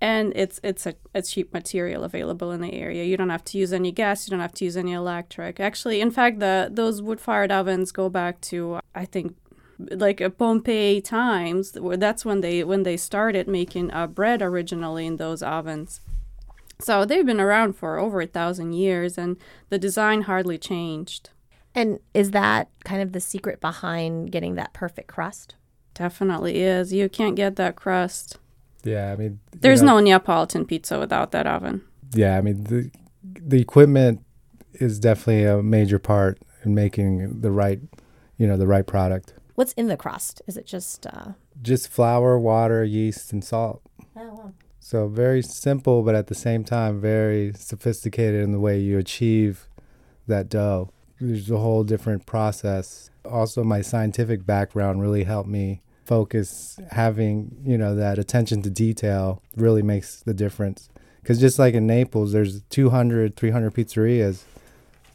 and 0.00 0.32
it's 0.42 0.58
it's 0.62 0.84
a, 0.90 0.94
a 1.14 1.22
cheap 1.30 1.48
material 1.58 2.02
available 2.04 2.50
in 2.54 2.60
the 2.60 2.74
area. 2.84 3.04
You 3.10 3.16
don't 3.16 3.36
have 3.36 3.46
to 3.50 3.58
use 3.62 3.72
any 3.72 3.92
gas, 4.02 4.26
you 4.26 4.30
don't 4.32 4.46
have 4.48 4.58
to 4.60 4.64
use 4.68 4.76
any 4.76 4.94
electric. 5.02 5.54
Actually, 5.68 5.98
in 6.06 6.12
fact, 6.18 6.34
the 6.38 6.56
those 6.80 7.02
wood-fired 7.06 7.52
ovens 7.58 7.92
go 7.92 8.08
back 8.08 8.40
to 8.50 8.80
I 9.02 9.04
think 9.04 9.28
like 10.06 10.20
a 10.20 10.30
Pompeii 10.30 11.00
times 11.00 11.64
where 11.84 12.00
that's 12.04 12.24
when 12.28 12.40
they 12.40 12.62
when 12.70 12.82
they 12.84 12.96
started 12.96 13.48
making 13.60 13.90
uh, 13.90 14.06
bread 14.06 14.40
originally 14.42 15.06
in 15.10 15.16
those 15.16 15.42
ovens. 15.42 16.00
So 16.78 17.04
they've 17.04 17.30
been 17.32 17.46
around 17.48 17.70
for 17.80 17.98
over 18.04 18.20
a 18.20 18.26
thousand 18.38 18.70
years, 18.84 19.18
and 19.18 19.36
the 19.70 19.78
design 19.78 20.22
hardly 20.22 20.58
changed. 20.58 21.30
And 21.74 21.98
is 22.14 22.32
that 22.32 22.68
kind 22.84 23.02
of 23.02 23.12
the 23.12 23.20
secret 23.20 23.60
behind 23.60 24.30
getting 24.30 24.54
that 24.56 24.72
perfect 24.72 25.08
crust? 25.08 25.54
Definitely 25.94 26.62
is. 26.62 26.92
You 26.92 27.08
can't 27.08 27.36
get 27.36 27.56
that 27.56 27.76
crust. 27.76 28.38
Yeah, 28.84 29.12
I 29.12 29.16
mean, 29.16 29.40
There's 29.52 29.82
know, 29.82 29.94
no 29.98 30.00
Neapolitan 30.00 30.66
pizza 30.66 30.98
without 30.98 31.30
that 31.32 31.46
oven. 31.46 31.82
Yeah, 32.14 32.36
I 32.36 32.40
mean 32.40 32.64
the 32.64 32.90
the 33.24 33.60
equipment 33.60 34.24
is 34.74 34.98
definitely 34.98 35.44
a 35.44 35.62
major 35.62 35.98
part 35.98 36.38
in 36.64 36.74
making 36.74 37.40
the 37.40 37.50
right, 37.50 37.80
you 38.36 38.46
know, 38.46 38.56
the 38.56 38.66
right 38.66 38.86
product. 38.86 39.34
What's 39.54 39.72
in 39.74 39.86
the 39.88 39.96
crust? 39.96 40.42
Is 40.46 40.56
it 40.56 40.66
just 40.66 41.06
uh 41.06 41.32
Just 41.62 41.88
flour, 41.88 42.38
water, 42.38 42.82
yeast, 42.84 43.32
and 43.32 43.44
salt. 43.44 43.82
oh, 44.16 44.52
So 44.80 45.08
very 45.08 45.42
simple, 45.42 46.02
but 46.02 46.14
at 46.14 46.26
the 46.26 46.34
same 46.34 46.64
time 46.64 47.00
very 47.00 47.52
sophisticated 47.54 48.42
in 48.42 48.50
the 48.52 48.60
way 48.60 48.78
you 48.80 48.98
achieve 48.98 49.68
that 50.26 50.48
dough. 50.48 50.90
There's 51.22 51.50
a 51.50 51.58
whole 51.58 51.84
different 51.84 52.26
process. 52.26 53.10
Also, 53.24 53.62
my 53.62 53.80
scientific 53.80 54.44
background 54.44 55.00
really 55.00 55.24
helped 55.24 55.48
me 55.48 55.82
focus. 56.04 56.80
Having 56.90 57.62
you 57.64 57.78
know 57.78 57.94
that 57.94 58.18
attention 58.18 58.62
to 58.62 58.70
detail 58.70 59.40
really 59.56 59.82
makes 59.82 60.20
the 60.20 60.34
difference. 60.34 60.88
Because 61.20 61.38
just 61.38 61.58
like 61.58 61.74
in 61.74 61.86
Naples, 61.86 62.32
there's 62.32 62.62
200, 62.62 63.36
300 63.36 63.72
pizzerias, 63.72 64.42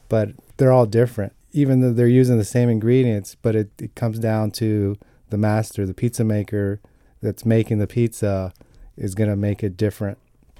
but 0.07 0.29
they're 0.55 0.71
all 0.71 0.85
different. 0.85 1.33
Even 1.51 1.81
though 1.81 1.91
they're 1.91 2.07
using 2.07 2.37
the 2.37 2.45
same 2.45 2.69
ingredients, 2.69 3.35
but 3.41 3.55
it, 3.55 3.69
it 3.77 3.95
comes 3.95 4.17
down 4.17 4.51
to 4.51 4.97
the 5.29 5.37
master, 5.37 5.85
the 5.85 5.93
pizza 5.93 6.23
maker 6.23 6.79
that's 7.21 7.45
making 7.45 7.79
the 7.79 7.87
pizza 7.87 8.53
is 8.95 9.15
going 9.15 9.29
to 9.29 9.35
make 9.35 9.63
it 9.63 9.75
different. 9.75 10.17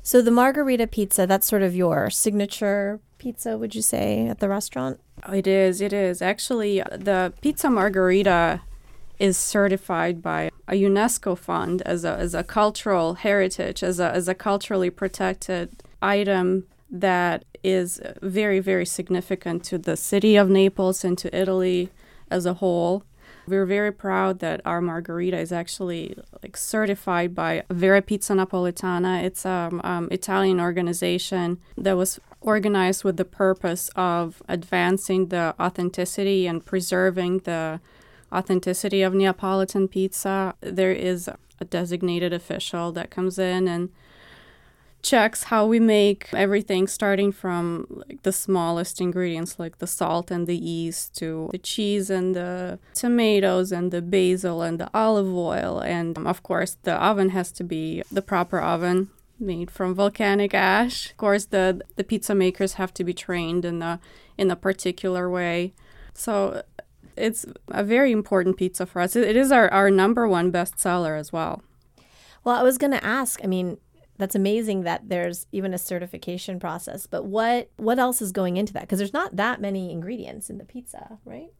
So 0.08 0.22
the 0.22 0.32
margherita 0.32 0.88
pizza, 0.88 1.28
that's 1.28 1.46
sort 1.46 1.64
of 1.64 1.76
your 1.76 2.10
signature 2.10 3.02
pizza, 3.18 3.58
would 3.58 3.76
you 3.76 3.82
say, 3.82 4.30
at 4.30 4.40
the 4.40 4.48
restaurant? 4.48 5.02
It 5.34 5.48
is. 5.48 5.82
It 5.82 5.92
is. 5.92 6.22
Actually, 6.22 6.80
the 6.94 7.34
pizza 7.42 7.70
margherita 7.70 8.62
is 9.20 9.36
certified 9.38 10.22
by 10.22 10.50
a 10.66 10.82
UNESCO 10.82 11.38
fund 11.38 11.82
as 11.82 12.06
a, 12.06 12.14
as 12.14 12.34
a 12.34 12.46
cultural 12.46 13.16
heritage, 13.16 13.84
as 13.84 14.00
a, 14.00 14.10
as 14.10 14.30
a 14.30 14.34
culturally 14.34 14.90
protected 14.90 15.84
item 16.02 16.64
that 16.90 17.44
is 17.62 18.00
very, 18.22 18.62
very 18.62 18.86
significant 18.86 19.66
to 19.66 19.78
the 19.78 19.98
city 19.98 20.38
of 20.38 20.48
Naples 20.48 21.04
and 21.04 21.18
to 21.18 21.38
Italy 21.38 21.90
as 22.32 22.46
a 22.46 22.54
whole. 22.54 23.04
We're 23.48 23.66
very 23.66 23.92
proud 23.92 24.40
that 24.40 24.62
our 24.66 24.82
margherita 24.82 25.38
is 25.38 25.52
actually 25.52 26.18
like 26.44 26.58
certified 26.58 27.34
by 27.34 27.64
Vera 27.70 28.02
Pizza 28.02 28.34
Napoletana. 28.34 29.24
It's 29.24 29.46
an 29.46 29.80
um, 29.84 30.10
Italian 30.12 30.60
organization 30.60 31.60
that 31.78 31.96
was 31.96 32.20
organized 32.42 33.04
with 33.04 33.18
the 33.18 33.26
purpose 33.26 33.90
of 33.96 34.42
advancing 34.50 35.28
the 35.28 35.56
authenticity 35.60 36.46
and 36.46 36.66
preserving 36.66 37.40
the 37.40 37.80
authenticity 38.32 39.02
of 39.02 39.14
Neapolitan 39.14 39.88
pizza. 39.88 40.54
There 40.62 40.92
is 40.92 41.30
a 41.60 41.66
designated 41.66 42.34
official 42.34 42.92
that 42.92 43.10
comes 43.10 43.40
in 43.40 43.68
and 43.68 43.90
checks 45.02 45.44
how 45.44 45.66
we 45.66 45.80
make 45.80 46.28
everything 46.34 46.88
starting 46.88 47.32
from 47.32 47.86
like 48.08 48.24
the 48.24 48.32
smallest 48.32 49.00
ingredients 49.00 49.58
like 49.58 49.78
the 49.78 49.88
salt 49.88 50.32
and 50.32 50.48
the 50.48 50.58
yeast 50.58 51.16
to 51.16 51.50
the 51.52 51.58
cheese 51.58 52.10
and 52.10 52.36
the 52.36 52.80
tomatoes 52.94 53.72
and 53.72 53.92
the 53.92 54.02
basil 54.02 54.62
and 54.62 54.80
the 54.80 54.90
olive 54.94 55.34
oil. 55.34 55.80
And 55.80 56.18
um, 56.18 56.28
of 56.28 56.44
course 56.44 56.78
the 56.84 56.96
oven 56.96 57.30
has 57.30 57.52
to 57.54 57.64
be 57.64 58.04
the 58.12 58.22
proper 58.22 58.60
oven 58.60 59.10
made 59.40 59.70
from 59.72 59.94
volcanic 59.94 60.54
ash. 60.54 61.12
Of 61.12 61.18
course 61.18 61.46
the 61.46 61.82
the 61.96 62.04
pizza 62.04 62.36
makers 62.36 62.74
have 62.74 62.94
to 62.96 63.04
be 63.04 63.14
trained 63.14 63.66
in 63.66 63.80
the 63.80 64.00
in 64.38 64.52
a 64.52 64.56
particular 64.56 65.30
way. 65.30 65.74
So 66.14 66.64
it's 67.16 67.46
a 67.70 67.84
very 67.84 68.12
important 68.12 68.58
pizza 68.58 68.86
for 68.86 69.02
us. 69.02 69.16
It 69.16 69.36
is 69.36 69.52
our, 69.52 69.70
our 69.70 69.90
number 69.90 70.28
one 70.28 70.52
bestseller 70.52 71.20
as 71.20 71.34
well. 71.34 71.64
Well, 72.44 72.56
I 72.56 72.64
was 72.64 72.78
going 72.78 72.92
to 72.92 73.04
ask, 73.04 73.42
I 73.44 73.48
mean, 73.48 73.78
that's 74.18 74.36
amazing 74.36 74.84
that 74.84 75.10
there's 75.10 75.46
even 75.52 75.74
a 75.74 75.78
certification 75.78 76.60
process, 76.60 77.08
but 77.08 77.26
what 77.26 77.70
what 77.78 78.00
else 78.00 78.22
is 78.22 78.32
going 78.32 78.58
into 78.58 78.74
that? 78.74 78.82
Because 78.82 79.00
there's 79.00 79.14
not 79.14 79.36
that 79.36 79.62
many 79.62 79.92
ingredients 79.92 80.50
in 80.50 80.58
the 80.58 80.66
pizza, 80.66 81.20
right? 81.24 81.52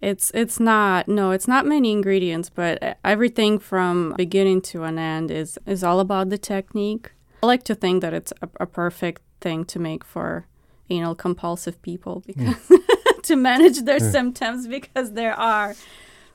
It's 0.00 0.30
it's 0.32 0.58
not 0.58 1.08
no, 1.08 1.30
it's 1.30 1.46
not 1.46 1.66
many 1.66 1.92
ingredients, 1.92 2.48
but 2.48 2.98
everything 3.04 3.58
from 3.58 4.14
beginning 4.16 4.62
to 4.62 4.84
an 4.84 4.98
end 4.98 5.30
is 5.30 5.58
is 5.66 5.84
all 5.84 6.00
about 6.00 6.30
the 6.30 6.38
technique. 6.38 7.12
I 7.42 7.46
like 7.46 7.64
to 7.64 7.74
think 7.74 8.00
that 8.02 8.14
it's 8.14 8.32
a, 8.40 8.48
a 8.60 8.66
perfect 8.66 9.22
thing 9.40 9.64
to 9.66 9.78
make 9.78 10.04
for 10.04 10.46
anal 10.88 11.14
compulsive 11.14 11.80
people 11.82 12.22
because 12.26 12.72
to 13.22 13.36
manage 13.36 13.80
their 13.82 14.00
symptoms 14.00 14.66
because 14.66 15.12
there 15.12 15.34
are 15.34 15.74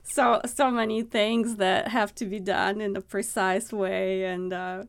so 0.04 0.42
so 0.46 0.70
many 0.70 1.02
things 1.02 1.56
that 1.56 1.88
have 1.88 2.14
to 2.16 2.26
be 2.26 2.40
done 2.40 2.80
in 2.82 2.96
a 2.96 3.02
precise 3.02 3.74
way 3.74 4.26
and 4.26 4.54
uh, 4.54 4.84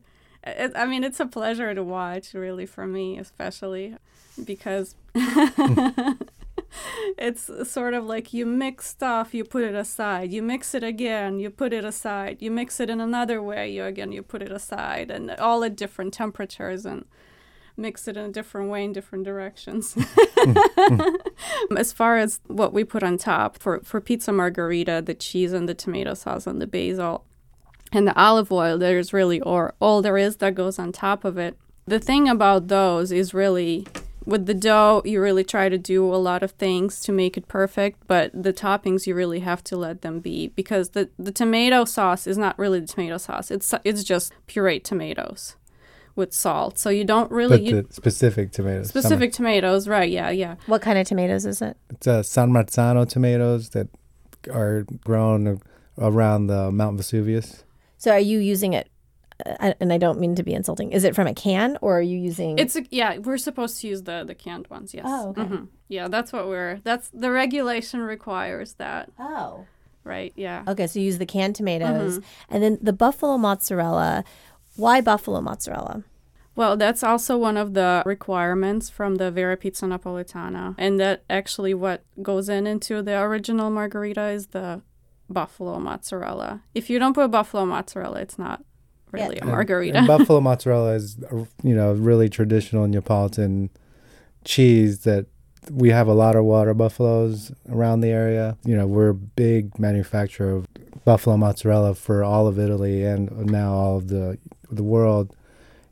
it, 0.47 0.71
I 0.75 0.85
mean 0.85 1.03
it's 1.03 1.19
a 1.19 1.25
pleasure 1.25 1.73
to 1.73 1.83
watch 1.83 2.33
really 2.33 2.65
for 2.65 2.85
me 2.85 3.17
especially 3.17 3.95
because 4.43 4.95
it's 7.17 7.49
sort 7.69 7.93
of 7.93 8.05
like 8.05 8.33
you 8.33 8.45
mix 8.45 8.87
stuff, 8.87 9.33
you 9.33 9.43
put 9.43 9.63
it 9.63 9.75
aside. 9.75 10.31
You 10.31 10.41
mix 10.41 10.73
it 10.73 10.83
again, 10.83 11.39
you 11.39 11.49
put 11.49 11.73
it 11.73 11.85
aside. 11.85 12.37
You 12.41 12.51
mix 12.51 12.79
it 12.79 12.89
in 12.89 12.99
another 13.01 13.41
way, 13.41 13.71
you 13.71 13.83
again 13.83 14.11
you 14.11 14.21
put 14.21 14.41
it 14.41 14.51
aside, 14.51 15.11
and 15.11 15.31
all 15.31 15.63
at 15.63 15.75
different 15.75 16.13
temperatures 16.13 16.85
and 16.85 17.05
mix 17.75 18.07
it 18.07 18.17
in 18.17 18.25
a 18.25 18.31
different 18.31 18.69
way 18.69 18.83
in 18.83 18.93
different 18.93 19.23
directions. 19.23 19.95
Hmm. 19.95 21.11
as 21.77 21.93
far 21.93 22.17
as 22.17 22.39
what 22.47 22.73
we 22.73 22.83
put 22.83 23.03
on 23.03 23.17
top 23.17 23.57
for 23.57 23.79
for 23.81 24.01
pizza 24.01 24.31
margherita, 24.31 25.01
the 25.05 25.13
cheese 25.13 25.53
and 25.53 25.67
the 25.67 25.75
tomato 25.75 26.13
sauce 26.13 26.47
and 26.47 26.61
the 26.61 26.67
basil 26.67 27.23
and 27.91 28.07
the 28.07 28.19
olive 28.19 28.51
oil, 28.51 28.77
there's 28.77 29.13
really 29.13 29.41
or 29.41 29.73
all 29.79 30.01
there 30.01 30.17
is 30.17 30.37
that 30.37 30.55
goes 30.55 30.77
on 30.79 30.91
top 30.91 31.23
of 31.25 31.37
it. 31.37 31.57
The 31.85 31.99
thing 31.99 32.27
about 32.27 32.67
those 32.67 33.11
is 33.11 33.33
really 33.33 33.87
with 34.25 34.45
the 34.45 34.53
dough, 34.53 35.01
you 35.05 35.21
really 35.21 35.45
try 35.45 35.69
to 35.69 35.77
do 35.77 36.13
a 36.13 36.17
lot 36.17 36.43
of 36.43 36.51
things 36.51 36.99
to 36.99 37.13
make 37.13 37.37
it 37.37 37.47
perfect, 37.47 38.05
but 38.07 38.29
the 38.33 38.51
toppings 38.51 39.07
you 39.07 39.15
really 39.15 39.39
have 39.39 39.63
to 39.63 39.77
let 39.77 40.01
them 40.01 40.19
be 40.19 40.49
because 40.49 40.89
the, 40.89 41.09
the 41.17 41.31
tomato 41.31 41.85
sauce 41.85 42.27
is 42.27 42.37
not 42.37 42.59
really 42.59 42.81
the 42.81 42.87
tomato 42.87 43.17
sauce. 43.17 43.49
It's 43.49 43.73
it's 43.85 44.03
just 44.03 44.33
pureed 44.47 44.83
tomatoes 44.83 45.55
with 46.17 46.33
salt. 46.33 46.77
So 46.77 46.89
you 46.89 47.05
don't 47.05 47.31
really 47.31 47.57
But 47.57 47.63
you, 47.63 47.87
specific 47.89 48.51
tomatoes. 48.51 48.89
San- 48.89 49.01
specific 49.01 49.31
tomatoes, 49.31 49.87
right? 49.87 50.09
Yeah, 50.09 50.29
yeah. 50.29 50.55
What 50.65 50.81
kind 50.81 50.97
of 50.97 51.07
tomatoes 51.07 51.45
is 51.45 51.61
it? 51.61 51.77
it's 51.89 52.07
uh, 52.07 52.21
San 52.21 52.51
Marzano 52.51 53.07
tomatoes 53.07 53.69
that 53.69 53.87
are 54.51 54.85
grown 55.05 55.61
around 55.97 56.47
the 56.47 56.69
Mount 56.69 56.97
Vesuvius. 56.97 57.63
So 57.97 58.11
are 58.11 58.19
you 58.19 58.39
using 58.39 58.73
it? 58.73 58.89
Uh, 59.45 59.73
and 59.79 59.93
I 59.93 59.97
don't 59.97 60.19
mean 60.19 60.35
to 60.35 60.43
be 60.43 60.53
insulting. 60.53 60.91
Is 60.91 61.03
it 61.03 61.15
from 61.15 61.27
a 61.27 61.33
can 61.33 61.77
or 61.81 61.99
are 61.99 62.01
you 62.01 62.17
using? 62.17 62.57
It's 62.57 62.75
a, 62.75 62.83
yeah, 62.89 63.17
we're 63.17 63.37
supposed 63.37 63.79
to 63.81 63.87
use 63.87 64.03
the 64.03 64.23
the 64.25 64.35
canned 64.35 64.67
ones. 64.67 64.93
Yes. 64.93 65.05
Oh, 65.07 65.29
okay. 65.29 65.43
Mhm. 65.43 65.67
Yeah, 65.89 66.07
that's 66.07 66.33
what 66.33 66.47
we're. 66.47 66.79
That's 66.83 67.09
the 67.09 67.31
regulation 67.31 68.01
requires 68.01 68.73
that, 68.73 69.11
oh. 69.19 69.65
right? 70.03 70.33
Yeah. 70.35 70.63
Okay, 70.67 70.87
so 70.87 70.99
you 70.99 71.05
use 71.05 71.19
the 71.19 71.25
canned 71.25 71.55
tomatoes, 71.55 72.19
and 72.49 72.63
then 72.63 72.79
the 72.81 72.93
buffalo 72.93 73.37
mozzarella. 73.37 74.23
Why 74.75 75.01
buffalo 75.01 75.41
mozzarella? 75.41 76.03
Well, 76.55 76.75
that's 76.75 77.03
also 77.03 77.37
one 77.37 77.55
of 77.55 77.75
the 77.75 78.01
requirements 78.03 78.89
from 78.89 79.15
the 79.15 79.29
Vera 79.29 79.55
Pizza 79.55 79.85
Napoletana, 79.85 80.73
and 80.79 80.99
that 80.99 81.23
actually 81.29 81.75
what 81.75 82.03
goes 82.23 82.49
in 82.49 82.65
into 82.65 83.03
the 83.03 83.21
original 83.21 83.69
margherita 83.69 84.29
is 84.29 84.47
the 84.47 84.81
buffalo 85.29 85.79
mozzarella. 85.79 86.61
If 86.73 86.89
you 86.89 86.99
don't 86.99 87.13
put 87.13 87.31
buffalo 87.31 87.65
mozzarella, 87.65 88.19
it's 88.21 88.37
not 88.39 88.63
really 89.11 89.35
Yeah. 89.37 89.41
a 89.43 89.47
And- 89.47 89.51
margherita. 89.51 89.97
And 89.97 90.07
buffalo 90.15 90.41
mozzarella 90.41 90.93
is, 90.95 91.17
you 91.63 91.75
know, 91.75 91.93
really 91.93 92.29
traditional 92.29 92.87
Neapolitan 92.87 93.69
cheese 94.43 94.99
that 94.99 95.25
we 95.71 95.89
have 95.89 96.07
a 96.07 96.13
lot 96.13 96.35
of 96.35 96.45
water 96.45 96.73
buffaloes 96.73 97.51
around 97.69 97.99
the 98.01 98.07
area. 98.09 98.57
You 98.63 98.75
know, 98.77 98.87
we're 98.87 99.09
a 99.09 99.13
big 99.13 99.77
manufacturer 99.79 100.51
of 100.55 100.65
buffalo 101.03 101.37
mozzarella 101.37 101.93
for 101.95 102.23
all 102.23 102.47
of 102.47 102.57
Italy 102.59 103.03
and 103.03 103.29
now 103.47 103.73
all 103.73 103.97
of 103.97 104.07
the 104.07 104.37
the 104.71 104.83
world. 104.83 105.33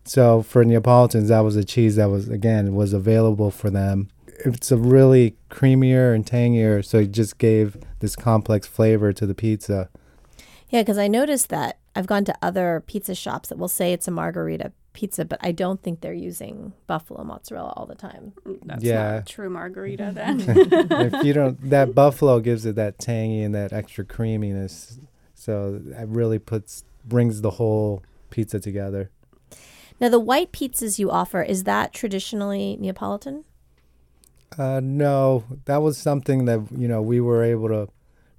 So 0.05 0.41
for 0.43 0.63
Neapolitans, 0.63 1.29
that 1.29 1.39
was 1.39 1.55
a 1.55 1.63
cheese 1.63 1.95
that 1.95 2.09
was 2.09 2.29
again 2.29 2.75
was 2.75 2.93
available 2.93 3.51
for 3.51 3.69
them. 3.69 4.09
It's 4.45 4.71
a 4.71 4.77
really 4.77 5.35
creamier 5.49 6.13
and 6.13 6.27
tangier, 6.27 6.83
so 6.83 6.99
it 6.99 7.11
just 7.13 7.37
gave 7.37 7.77
the 7.94 7.94
this 8.05 8.15
complex 8.15 8.67
flavor 8.67 9.11
to 9.11 9.25
the 9.25 9.33
pizza. 9.33 9.89
Yeah, 10.69 10.81
because 10.81 10.97
I 10.99 11.07
noticed 11.07 11.49
that 11.49 11.79
I've 11.95 12.05
gone 12.07 12.23
to 12.25 12.35
other 12.41 12.83
pizza 12.85 13.15
shops 13.15 13.49
that 13.49 13.57
will 13.57 13.67
say 13.67 13.93
it's 13.93 14.07
a 14.07 14.11
margherita 14.11 14.71
pizza, 14.93 15.25
but 15.25 15.39
I 15.41 15.51
don't 15.51 15.81
think 15.81 16.01
they're 16.01 16.13
using 16.13 16.73
buffalo 16.87 17.23
mozzarella 17.23 17.73
all 17.75 17.85
the 17.85 17.95
time. 17.95 18.33
That's 18.63 18.83
Yeah. 18.83 19.11
not 19.11 19.19
a 19.21 19.25
true 19.25 19.49
margherita 19.49 20.11
then. 20.15 20.39
if 20.47 21.23
you 21.25 21.33
don't, 21.33 21.69
that 21.69 21.95
buffalo 21.95 22.39
gives 22.39 22.65
it 22.65 22.75
that 22.75 22.99
tangy 22.99 23.41
and 23.41 23.53
that 23.55 23.73
extra 23.73 24.05
creaminess. 24.05 24.99
So 25.33 25.81
it 25.85 26.07
really 26.07 26.39
puts 26.39 26.83
brings 27.03 27.41
the 27.41 27.51
whole 27.51 28.03
pizza 28.29 28.59
together. 28.59 29.09
Now, 29.99 30.09
the 30.09 30.19
white 30.19 30.51
pizzas 30.51 30.99
you 30.99 31.09
offer, 31.11 31.41
is 31.41 31.63
that 31.63 31.93
traditionally 31.93 32.77
Neapolitan? 32.79 33.45
Uh, 34.57 34.79
no, 34.83 35.43
that 35.65 35.77
was 35.81 35.97
something 35.97 36.45
that 36.45 36.61
you 36.71 36.87
know 36.87 37.01
we 37.01 37.19
were 37.19 37.43
able 37.43 37.67
to 37.69 37.89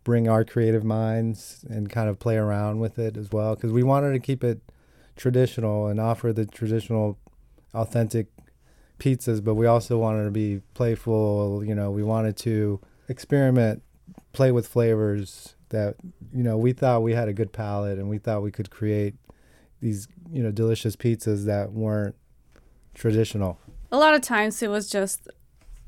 bring 0.07 0.29
our 0.29 0.45
creative 0.45 0.85
minds 0.85 1.65
and 1.69 1.91
kind 1.91 2.09
of 2.09 2.17
play 2.21 2.37
around 2.37 2.79
with 2.79 2.97
it 2.97 3.17
as 3.17 3.33
well 3.33 3.57
because 3.57 3.73
we 3.73 3.83
wanted 3.83 4.13
to 4.13 4.21
keep 4.21 4.45
it 4.45 4.61
traditional 5.17 5.89
and 5.89 5.99
offer 5.99 6.33
the 6.33 6.47
traditional, 6.47 7.19
authentic 7.75 8.29
pizzas, 9.01 9.43
but 9.43 9.57
we 9.57 9.67
also 9.67 9.99
wanted 9.99 10.23
to 10.23 10.31
be 10.31 10.61
playful. 10.75 11.65
You 11.65 11.75
know, 11.75 11.91
we 11.91 12.05
wanted 12.05 12.37
to 12.37 12.81
experiment, 13.09 13.83
play 14.33 14.53
with 14.53 14.69
flavors 14.69 15.57
that 15.71 15.97
you 16.33 16.45
know 16.45 16.57
we 16.57 16.73
thought 16.73 17.03
we 17.03 17.15
had 17.15 17.27
a 17.27 17.33
good 17.33 17.53
palate 17.53 17.99
and 17.99 18.09
we 18.09 18.19
thought 18.19 18.41
we 18.43 18.53
could 18.53 18.71
create 18.71 19.17
these 19.81 20.07
you 20.31 20.41
know 20.41 20.53
delicious 20.53 20.95
pizzas 20.95 21.47
that 21.47 21.73
weren't 21.73 22.15
traditional. 22.95 23.59
a 23.91 23.99
lot 23.99 24.15
of 24.15 24.21
times 24.21 24.63
it 24.63 24.71
was 24.71 24.89
just 24.89 25.29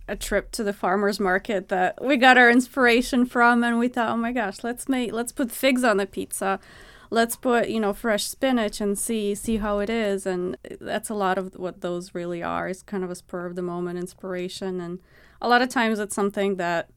a 0.09 0.17
trip 0.17 0.51
to 0.53 0.65
the 0.65 0.73
farmers 0.73 1.21
market 1.21 1.69
that 1.69 2.03
we 2.05 2.17
got 2.17 2.39
our 2.39 2.51
inspiration 2.51 3.27
from 3.27 3.63
and 3.63 3.79
we 3.79 3.89
thought 3.89 4.11
oh 4.11 4.17
my 4.17 4.33
gosh 4.33 4.63
let's 4.63 4.89
make 4.89 5.13
let's 5.13 5.33
put 5.33 5.51
figs 5.51 5.85
on 5.85 5.97
the 5.97 6.07
pizza 6.07 6.59
let's 7.11 7.37
put 7.37 7.69
you 7.69 7.81
know 7.81 7.93
fresh 7.93 8.25
spinach 8.25 8.81
and 8.81 8.99
see 8.99 9.35
see 9.35 9.59
how 9.59 9.79
it 9.79 9.91
is 9.91 10.27
and 10.27 10.57
that's 10.81 11.09
a 11.09 11.15
lot 11.15 11.39
of 11.39 11.55
what 11.55 11.81
those 11.81 12.15
really 12.15 12.43
are 12.43 12.69
is 12.69 12.83
kind 12.83 13.05
of 13.05 13.11
a 13.11 13.15
spur 13.15 13.47
of 13.47 13.57
the 13.57 13.63
moment 13.63 13.99
inspiration 13.99 14.81
and 14.81 14.99
a 15.41 15.49
lot 15.49 15.63
of 15.63 15.69
times 15.69 15.99
it's 15.99 16.15
something 16.15 16.57
that 16.57 16.89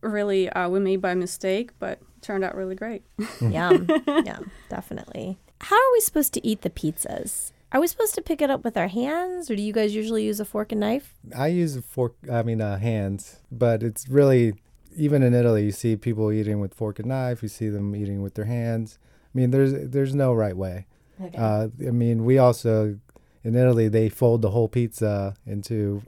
really 0.00 0.48
uh, 0.50 0.68
we 0.68 0.80
made 0.80 1.00
by 1.00 1.14
mistake 1.14 1.70
but 1.78 2.00
turned 2.20 2.44
out 2.44 2.54
really 2.54 2.74
great 2.74 3.02
Yum. 3.40 3.86
yeah, 4.06 4.38
definitely. 4.68 5.38
How 5.60 5.76
are 5.76 5.92
we 5.92 6.00
supposed 6.00 6.34
to 6.34 6.46
eat 6.46 6.62
the 6.62 6.70
pizzas? 6.70 7.51
Are 7.72 7.80
we 7.80 7.86
supposed 7.86 8.14
to 8.16 8.22
pick 8.22 8.42
it 8.42 8.50
up 8.50 8.64
with 8.64 8.76
our 8.76 8.88
hands, 8.88 9.50
or 9.50 9.56
do 9.56 9.62
you 9.62 9.72
guys 9.72 9.94
usually 9.94 10.24
use 10.24 10.38
a 10.40 10.44
fork 10.44 10.72
and 10.72 10.80
knife? 10.80 11.14
I 11.36 11.46
use 11.46 11.74
a 11.74 11.80
fork, 11.80 12.14
I 12.30 12.42
mean, 12.42 12.60
uh, 12.60 12.78
hands, 12.78 13.40
but 13.50 13.82
it's 13.82 14.08
really, 14.08 14.52
even 14.94 15.22
in 15.22 15.32
Italy, 15.32 15.64
you 15.64 15.72
see 15.72 15.96
people 15.96 16.30
eating 16.30 16.60
with 16.60 16.74
fork 16.74 16.98
and 16.98 17.08
knife, 17.08 17.42
you 17.42 17.48
see 17.48 17.70
them 17.70 17.96
eating 17.96 18.20
with 18.20 18.34
their 18.34 18.44
hands. 18.44 18.98
I 19.02 19.38
mean, 19.38 19.52
there's 19.52 19.72
there's 19.90 20.14
no 20.14 20.34
right 20.34 20.56
way. 20.56 20.86
Okay. 21.18 21.36
Uh, 21.36 21.68
I 21.86 21.90
mean, 21.92 22.26
we 22.26 22.36
also, 22.36 22.98
in 23.42 23.56
Italy, 23.56 23.88
they 23.88 24.10
fold 24.10 24.42
the 24.42 24.50
whole 24.50 24.68
pizza 24.68 25.34
into, 25.46 26.02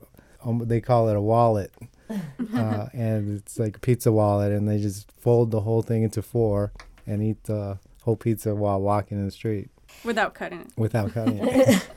um, 0.44 0.64
they 0.66 0.82
call 0.82 1.08
it 1.08 1.16
a 1.16 1.22
wallet. 1.22 1.72
uh, 2.54 2.86
and 2.92 3.38
it's 3.38 3.58
like 3.58 3.78
a 3.78 3.80
pizza 3.80 4.12
wallet, 4.12 4.52
and 4.52 4.68
they 4.68 4.78
just 4.78 5.10
fold 5.12 5.50
the 5.50 5.62
whole 5.62 5.80
thing 5.80 6.02
into 6.02 6.20
four 6.20 6.74
and 7.06 7.22
eat 7.22 7.42
the 7.44 7.78
whole 8.02 8.16
pizza 8.16 8.54
while 8.54 8.78
walking 8.82 9.16
in 9.16 9.24
the 9.24 9.30
street 9.30 9.70
without 10.02 10.34
cutting 10.34 10.60
it 10.60 10.68
without 10.76 11.12
cutting 11.12 11.38
it. 11.40 11.88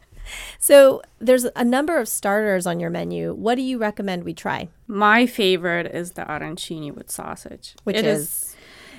so 0.58 1.02
there's 1.18 1.46
a 1.56 1.64
number 1.64 1.98
of 1.98 2.08
starters 2.08 2.66
on 2.66 2.80
your 2.80 2.90
menu. 2.90 3.34
What 3.34 3.56
do 3.56 3.62
you 3.62 3.78
recommend 3.78 4.24
we 4.24 4.34
try? 4.34 4.68
My 4.86 5.26
favorite 5.26 5.86
is 5.94 6.12
the 6.12 6.22
arancini 6.22 6.92
with 6.94 7.10
sausage. 7.10 7.74
Which 7.84 7.96
It 7.96 8.04
is? 8.04 8.54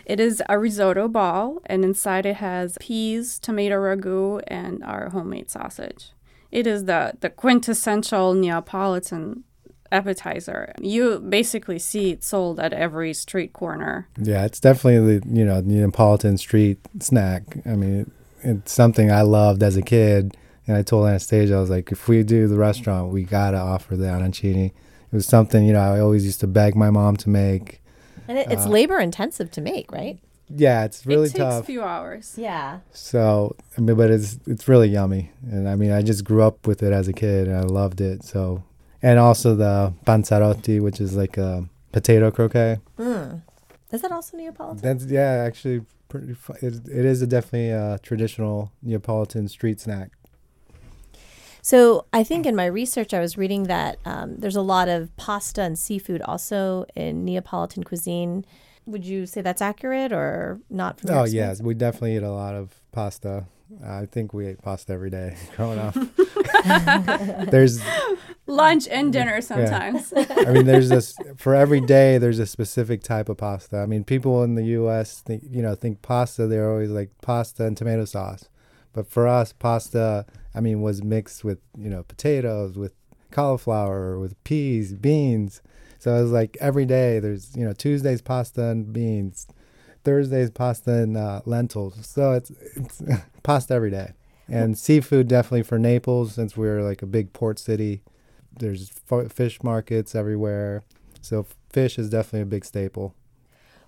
it 0.05 0.19
is 0.19 0.43
a 0.49 0.59
risotto 0.59 1.07
ball, 1.07 1.59
and 1.65 1.83
inside 1.83 2.25
it 2.25 2.35
has 2.37 2.77
peas, 2.79 3.39
tomato 3.39 3.75
ragu, 3.75 4.41
and 4.47 4.83
our 4.83 5.09
homemade 5.09 5.49
sausage. 5.49 6.11
It 6.51 6.67
is 6.67 6.85
the 6.85 7.13
the 7.19 7.29
quintessential 7.29 8.33
Neapolitan 8.33 9.43
appetizer. 9.91 10.73
You 10.81 11.19
basically 11.19 11.79
see 11.79 12.11
it 12.11 12.23
sold 12.23 12.59
at 12.59 12.73
every 12.73 13.13
street 13.13 13.53
corner. 13.53 14.07
Yeah, 14.17 14.43
it's 14.45 14.59
definitely 14.59 15.19
the 15.19 15.27
you 15.27 15.45
know 15.45 15.61
Neapolitan 15.61 16.37
street 16.37 16.79
snack. 16.99 17.43
I 17.65 17.75
mean, 17.75 18.11
it's 18.43 18.71
something 18.71 19.11
I 19.11 19.21
loved 19.21 19.63
as 19.63 19.77
a 19.77 19.81
kid, 19.81 20.35
and 20.67 20.77
I 20.77 20.81
told 20.81 21.07
Anastasia 21.07 21.55
I 21.55 21.59
was 21.59 21.69
like, 21.69 21.91
if 21.91 22.07
we 22.07 22.23
do 22.23 22.47
the 22.47 22.57
restaurant, 22.57 23.11
we 23.11 23.23
gotta 23.23 23.57
offer 23.57 23.95
the 23.95 24.05
arancini. 24.05 24.67
It 24.67 25.15
was 25.15 25.25
something 25.25 25.65
you 25.65 25.73
know 25.73 25.79
I 25.81 25.99
always 25.99 26.25
used 26.25 26.39
to 26.41 26.47
beg 26.47 26.75
my 26.75 26.89
mom 26.89 27.17
to 27.17 27.29
make. 27.29 27.81
And 28.27 28.37
it, 28.37 28.47
Uh, 28.47 28.51
it's 28.53 28.65
labor 28.65 28.99
intensive 28.99 29.51
to 29.51 29.61
make, 29.61 29.91
right? 29.91 30.19
Yeah, 30.49 30.83
it's 30.85 31.05
really 31.05 31.27
it 31.27 31.31
takes 31.31 31.39
tough. 31.39 31.63
a 31.63 31.65
few 31.65 31.81
hours. 31.83 32.35
Yeah. 32.37 32.79
So 32.91 33.55
I 33.77 33.81
mean, 33.81 33.95
but 33.95 34.09
it's 34.11 34.39
it's 34.47 34.67
really 34.67 34.89
yummy, 34.89 35.31
and 35.51 35.67
I 35.69 35.75
mean 35.75 35.91
I 35.91 36.01
just 36.01 36.23
grew 36.23 36.41
up 36.43 36.67
with 36.67 36.83
it 36.83 36.93
as 36.93 37.07
a 37.07 37.13
kid, 37.13 37.47
and 37.47 37.57
I 37.57 37.61
loved 37.61 38.01
it. 38.01 38.23
So, 38.23 38.63
and 39.01 39.19
also 39.19 39.55
the 39.55 39.93
panzarotti, 40.05 40.81
which 40.81 40.99
is 41.01 41.15
like 41.15 41.37
a 41.37 41.67
potato 41.91 42.31
croquet. 42.31 42.79
Mm. 42.97 43.41
Is 43.91 44.01
that 44.01 44.11
also 44.11 44.37
Neapolitan? 44.37 44.81
That's 44.81 45.05
yeah, 45.05 45.43
actually 45.47 45.81
pretty. 46.13 46.33
Fu- 46.33 46.53
it, 46.53 46.87
it 46.87 47.05
is 47.05 47.21
a 47.21 47.27
definitely 47.27 47.71
a 47.71 47.99
traditional 48.03 48.71
Neapolitan 48.81 49.47
street 49.47 49.79
snack. 49.79 50.11
So 51.61 52.05
I 52.13 52.23
think 52.23 52.45
in 52.45 52.55
my 52.55 52.65
research, 52.65 53.13
I 53.13 53.19
was 53.19 53.37
reading 53.37 53.63
that 53.63 53.97
um, 54.05 54.37
there's 54.37 54.55
a 54.55 54.61
lot 54.61 54.89
of 54.89 55.15
pasta 55.17 55.61
and 55.61 55.79
seafood 55.79 56.21
also 56.21 56.85
in 56.95 57.25
Neapolitan 57.25 57.83
cuisine. 57.83 58.45
Would 58.85 59.05
you 59.05 59.25
say 59.25 59.41
that's 59.41 59.61
accurate 59.61 60.11
or 60.11 60.59
not? 60.69 60.99
from 60.99 61.09
Oh 61.11 61.23
yes, 61.23 61.61
we 61.61 61.73
definitely 61.73 62.17
eat 62.17 62.23
a 62.23 62.31
lot 62.31 62.53
of 62.53 62.81
pasta. 62.91 63.47
I 63.85 64.05
think 64.05 64.33
we 64.33 64.47
ate 64.47 64.61
pasta 64.61 64.93
every 64.93 65.09
day 65.09 65.37
growing 65.55 65.79
up. 65.79 65.95
there's, 67.51 67.81
Lunch 68.45 68.89
and 68.89 69.13
dinner 69.13 69.39
sometimes. 69.39 70.13
I 70.15 70.51
mean, 70.51 70.65
there's 70.65 70.89
this 70.89 71.15
for 71.37 71.55
every 71.55 71.79
day. 71.79 72.17
There's 72.17 72.39
a 72.39 72.45
specific 72.45 73.01
type 73.01 73.29
of 73.29 73.37
pasta. 73.37 73.77
I 73.77 73.85
mean, 73.85 74.03
people 74.03 74.43
in 74.43 74.55
the 74.55 74.65
U.S. 74.65 75.21
think 75.21 75.43
you 75.49 75.61
know 75.61 75.75
think 75.75 76.01
pasta. 76.01 76.45
They're 76.45 76.69
always 76.69 76.89
like 76.89 77.09
pasta 77.21 77.65
and 77.65 77.77
tomato 77.77 78.03
sauce, 78.03 78.49
but 78.91 79.07
for 79.07 79.27
us, 79.27 79.53
pasta. 79.53 80.25
I 80.53 80.59
mean, 80.59 80.81
was 80.81 81.01
mixed 81.01 81.45
with 81.45 81.59
you 81.77 81.89
know 81.89 82.03
potatoes, 82.03 82.77
with 82.77 82.93
cauliflower, 83.31 84.19
with 84.19 84.41
peas, 84.43 84.93
beans. 84.93 85.61
So 85.99 86.13
it 86.13 86.21
was 86.23 86.31
like 86.31 86.57
every 86.59 86.85
day. 86.85 87.19
There's 87.19 87.55
you 87.55 87.63
know 87.63 87.71
Tuesdays 87.71 88.21
pasta 88.21 88.65
and 88.65 88.91
beans, 88.91 89.47
Thursdays 90.03 90.51
pasta 90.51 90.91
and 90.91 91.17
uh, 91.17 91.41
lentils. 91.45 92.05
So 92.05 92.33
it's 92.33 92.51
it's 92.75 93.01
pasta 93.43 93.73
every 93.73 93.91
day. 93.91 94.13
And 94.49 94.77
seafood 94.77 95.27
definitely 95.27 95.63
for 95.63 95.79
Naples 95.79 96.35
since 96.35 96.57
we're 96.57 96.81
like 96.81 97.01
a 97.01 97.05
big 97.05 97.33
port 97.33 97.57
city. 97.57 98.03
There's 98.59 98.91
f- 99.09 99.31
fish 99.31 99.63
markets 99.63 100.13
everywhere. 100.15 100.83
So 101.21 101.47
fish 101.69 101.97
is 101.97 102.09
definitely 102.09 102.41
a 102.41 102.45
big 102.45 102.65
staple. 102.65 103.15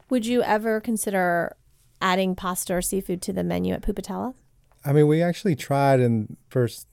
Would 0.10 0.26
you 0.26 0.42
ever 0.44 0.80
consider 0.80 1.56
adding 2.02 2.36
pasta 2.36 2.76
or 2.76 2.82
seafood 2.82 3.22
to 3.24 3.34
the 3.34 3.44
menu 3.44 3.74
at 3.74 3.82
Pupatella? 3.82 4.34
I 4.86 4.94
mean, 4.94 5.08
we 5.08 5.22
actually 5.22 5.56
tried 5.56 6.00
in 6.00 6.38
first 6.50 6.88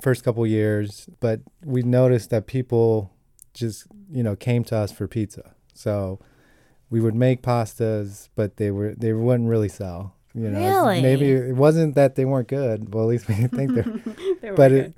first 0.00 0.24
couple 0.24 0.46
years, 0.46 1.08
but 1.20 1.40
we 1.64 1.82
noticed 1.82 2.30
that 2.30 2.46
people 2.46 3.12
just 3.52 3.86
you 4.10 4.22
know 4.22 4.34
came 4.34 4.64
to 4.64 4.76
us 4.76 4.90
for 4.90 5.06
pizza. 5.06 5.54
So 5.74 6.18
we 6.90 7.00
would 7.00 7.14
make 7.14 7.42
pastas, 7.42 8.28
but 8.34 8.56
they 8.56 8.70
were 8.70 8.94
they 8.96 9.12
wouldn't 9.12 9.48
really 9.48 9.68
sell. 9.68 10.14
You 10.34 10.48
know, 10.48 10.60
Really? 10.60 11.02
maybe 11.02 11.30
it 11.32 11.56
wasn't 11.56 11.94
that 11.96 12.14
they 12.14 12.24
weren't 12.24 12.46
good. 12.48 12.94
Well, 12.94 13.04
at 13.04 13.08
least 13.08 13.26
we 13.28 13.34
think 13.34 13.74
they're. 13.74 13.82
They 14.40 14.50
were 14.50 14.56
but 14.56 14.68
good. 14.68 14.84
it, 14.86 14.94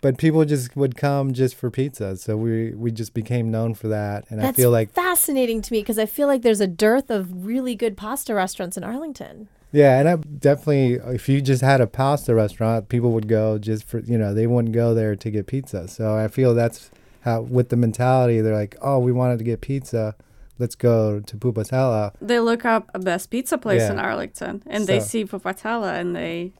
but 0.00 0.16
people 0.18 0.44
just 0.44 0.76
would 0.76 0.96
come 0.96 1.32
just 1.32 1.56
for 1.56 1.70
pizza. 1.70 2.16
So 2.16 2.36
we 2.36 2.70
we 2.72 2.92
just 2.92 3.12
became 3.14 3.50
known 3.50 3.74
for 3.74 3.88
that, 3.88 4.24
and 4.30 4.40
That's 4.40 4.56
I 4.58 4.62
feel 4.62 4.70
like 4.70 4.92
fascinating 4.92 5.60
to 5.62 5.72
me 5.72 5.80
because 5.80 5.98
I 5.98 6.06
feel 6.06 6.28
like 6.28 6.42
there's 6.42 6.60
a 6.60 6.68
dearth 6.68 7.10
of 7.10 7.44
really 7.46 7.74
good 7.74 7.96
pasta 7.96 8.32
restaurants 8.34 8.76
in 8.76 8.84
Arlington. 8.84 9.48
Yeah, 9.72 9.98
and 9.98 10.08
I 10.08 10.14
definitely, 10.16 10.94
if 11.14 11.28
you 11.28 11.40
just 11.42 11.60
had 11.62 11.80
a 11.80 11.86
pasta 11.88 12.34
restaurant, 12.34 12.88
people 12.88 13.10
would 13.10 13.26
go 13.28 13.58
just 13.58 13.84
for, 13.84 13.98
you 13.98 14.16
know, 14.16 14.32
they 14.32 14.46
wouldn't 14.46 14.72
go 14.72 14.94
there 14.94 15.16
to 15.16 15.30
get 15.30 15.48
pizza. 15.48 15.88
So 15.88 16.14
I 16.16 16.28
feel 16.28 16.54
that's 16.54 16.90
how, 17.22 17.42
with 17.42 17.68
the 17.68 17.76
mentality, 17.76 18.40
they're 18.40 18.54
like, 18.54 18.76
oh, 18.80 19.00
we 19.00 19.10
wanted 19.12 19.38
to 19.38 19.44
get 19.44 19.60
pizza. 19.60 20.14
Let's 20.58 20.74
go 20.74 21.20
to 21.20 21.36
Pupatella. 21.36 22.12
They 22.20 22.40
look 22.40 22.64
up 22.64 22.90
a 22.94 22.98
best 22.98 23.30
pizza 23.30 23.58
place 23.58 23.82
Yeah. 23.82 23.92
in 23.92 23.98
Arlington 23.98 24.62
and 24.66 24.86
they 24.86 25.00
So- 25.00 25.06
see 25.06 25.24
Pupatella 25.24 25.98
and 26.00 26.14
they 26.16 26.52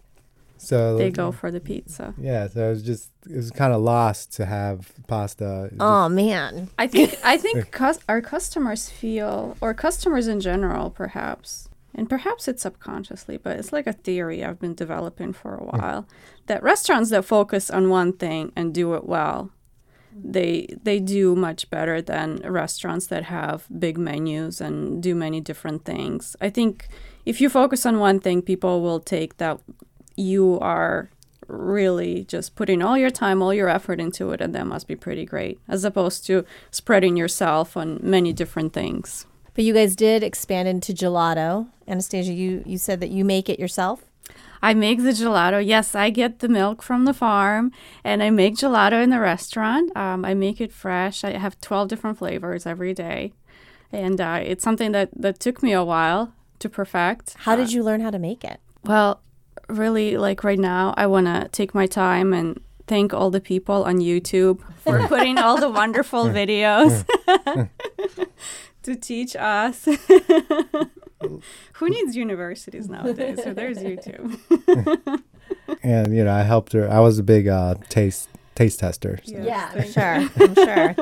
So 0.58 0.96
they 0.96 1.10
go 1.10 1.32
for 1.32 1.50
the 1.50 1.60
pizza. 1.60 2.14
Yeah, 2.18 2.48
so 2.48 2.66
it 2.66 2.68
was 2.70 2.82
just, 2.82 3.10
it 3.28 3.36
was 3.36 3.50
kind 3.50 3.74
of 3.74 3.82
lost 3.82 4.32
to 4.34 4.46
have 4.46 4.90
pasta. 5.06 5.64
It 5.70 5.76
Oh 5.80 6.08
man. 6.08 6.70
I 6.78 6.86
think 6.86 7.16
I 7.22 7.36
think 7.44 7.70
cus- 7.70 8.00
our 8.08 8.22
customers 8.22 8.88
feel, 8.88 9.56
or 9.60 9.74
customers 9.74 10.28
in 10.28 10.40
general, 10.40 10.90
perhaps, 10.90 11.68
and 11.94 12.08
perhaps 12.08 12.48
it's 12.48 12.62
subconsciously, 12.62 13.36
but 13.38 13.58
it's 13.58 13.72
like 13.72 13.86
a 13.86 13.92
theory 13.92 14.44
I've 14.44 14.60
been 14.60 14.74
developing 14.74 15.32
for 15.32 15.56
a 15.56 15.58
hmm. 15.64 15.76
while 15.78 16.06
that 16.46 16.62
restaurants 16.62 17.10
that 17.10 17.24
focus 17.24 17.70
on 17.70 17.90
one 17.90 18.12
thing 18.12 18.52
and 18.56 18.72
do 18.72 18.94
it 18.94 19.04
well, 19.06 19.50
they 20.24 20.68
they 20.82 20.98
do 20.98 21.34
much 21.34 21.68
better 21.70 22.00
than 22.00 22.38
restaurants 22.38 23.06
that 23.08 23.24
have 23.24 23.66
big 23.78 23.98
menus 23.98 24.60
and 24.60 25.02
do 25.02 25.14
many 25.14 25.40
different 25.40 25.84
things. 25.84 26.36
I 26.40 26.50
think 26.50 26.88
if 27.24 27.40
you 27.40 27.48
focus 27.48 27.84
on 27.86 27.98
one 27.98 28.20
thing, 28.20 28.42
people 28.42 28.80
will 28.82 29.00
take 29.00 29.36
that 29.38 29.60
you 30.16 30.58
are 30.60 31.10
really 31.48 32.24
just 32.24 32.56
putting 32.56 32.82
all 32.82 32.98
your 32.98 33.10
time, 33.10 33.42
all 33.42 33.54
your 33.54 33.68
effort 33.68 34.00
into 34.00 34.30
it, 34.30 34.40
and 34.40 34.54
that 34.54 34.66
must 34.66 34.88
be 34.88 34.96
pretty 34.96 35.24
great, 35.24 35.60
as 35.68 35.84
opposed 35.84 36.26
to 36.26 36.44
spreading 36.70 37.16
yourself 37.16 37.76
on 37.76 38.00
many 38.02 38.32
different 38.32 38.72
things. 38.72 39.26
But 39.54 39.64
you 39.64 39.72
guys 39.72 39.96
did 39.96 40.22
expand 40.22 40.68
into 40.68 40.92
gelato. 40.92 41.68
Anastasia, 41.88 42.32
you, 42.32 42.62
you 42.66 42.78
said 42.78 43.00
that 43.00 43.10
you 43.10 43.24
make 43.24 43.48
it 43.48 43.58
yourself? 43.58 44.04
I 44.62 44.74
make 44.74 45.02
the 45.02 45.10
gelato. 45.10 45.64
Yes, 45.64 45.94
I 45.94 46.10
get 46.10 46.40
the 46.40 46.48
milk 46.48 46.82
from 46.82 47.04
the 47.04 47.14
farm 47.14 47.72
and 48.04 48.22
I 48.22 48.30
make 48.30 48.54
gelato 48.56 49.02
in 49.02 49.10
the 49.10 49.20
restaurant. 49.20 49.96
Um, 49.96 50.24
I 50.24 50.34
make 50.34 50.60
it 50.60 50.72
fresh. 50.72 51.24
I 51.24 51.32
have 51.32 51.60
12 51.60 51.88
different 51.88 52.18
flavors 52.18 52.66
every 52.66 52.94
day. 52.94 53.32
And 53.92 54.20
uh, 54.20 54.40
it's 54.42 54.64
something 54.64 54.92
that, 54.92 55.10
that 55.14 55.38
took 55.38 55.62
me 55.62 55.72
a 55.72 55.84
while 55.84 56.32
to 56.58 56.68
perfect. 56.68 57.34
How 57.38 57.56
did 57.56 57.72
you 57.72 57.82
learn 57.82 58.00
how 58.00 58.10
to 58.10 58.18
make 58.18 58.44
it? 58.44 58.60
Well, 58.84 59.20
really, 59.68 60.16
like 60.16 60.44
right 60.44 60.58
now, 60.58 60.94
I 60.96 61.06
want 61.06 61.26
to 61.26 61.48
take 61.52 61.74
my 61.74 61.86
time 61.86 62.32
and 62.32 62.60
thank 62.86 63.12
all 63.12 63.30
the 63.30 63.40
people 63.40 63.84
on 63.84 63.98
YouTube 63.98 64.60
for 64.82 65.06
putting 65.08 65.38
all 65.38 65.58
the 65.58 65.70
wonderful 65.70 66.24
videos 66.40 67.04
to 68.82 68.96
teach 68.96 69.36
us. 69.36 69.88
Who 71.74 71.88
needs 71.88 72.16
universities 72.16 72.88
nowadays? 72.88 73.42
So 73.42 73.52
there's 73.52 73.78
YouTube. 73.78 74.38
and 75.82 76.16
you 76.16 76.24
know, 76.24 76.32
I 76.32 76.42
helped 76.42 76.72
her. 76.72 76.90
I 76.90 77.00
was 77.00 77.18
a 77.18 77.22
big 77.22 77.48
uh, 77.48 77.74
taste 77.88 78.28
taste 78.54 78.80
tester. 78.80 79.18
So. 79.24 79.38
Yeah, 79.38 79.70
I'm 79.74 79.90
sure. 79.90 80.28
I'm 80.40 80.54
sure. 80.54 80.96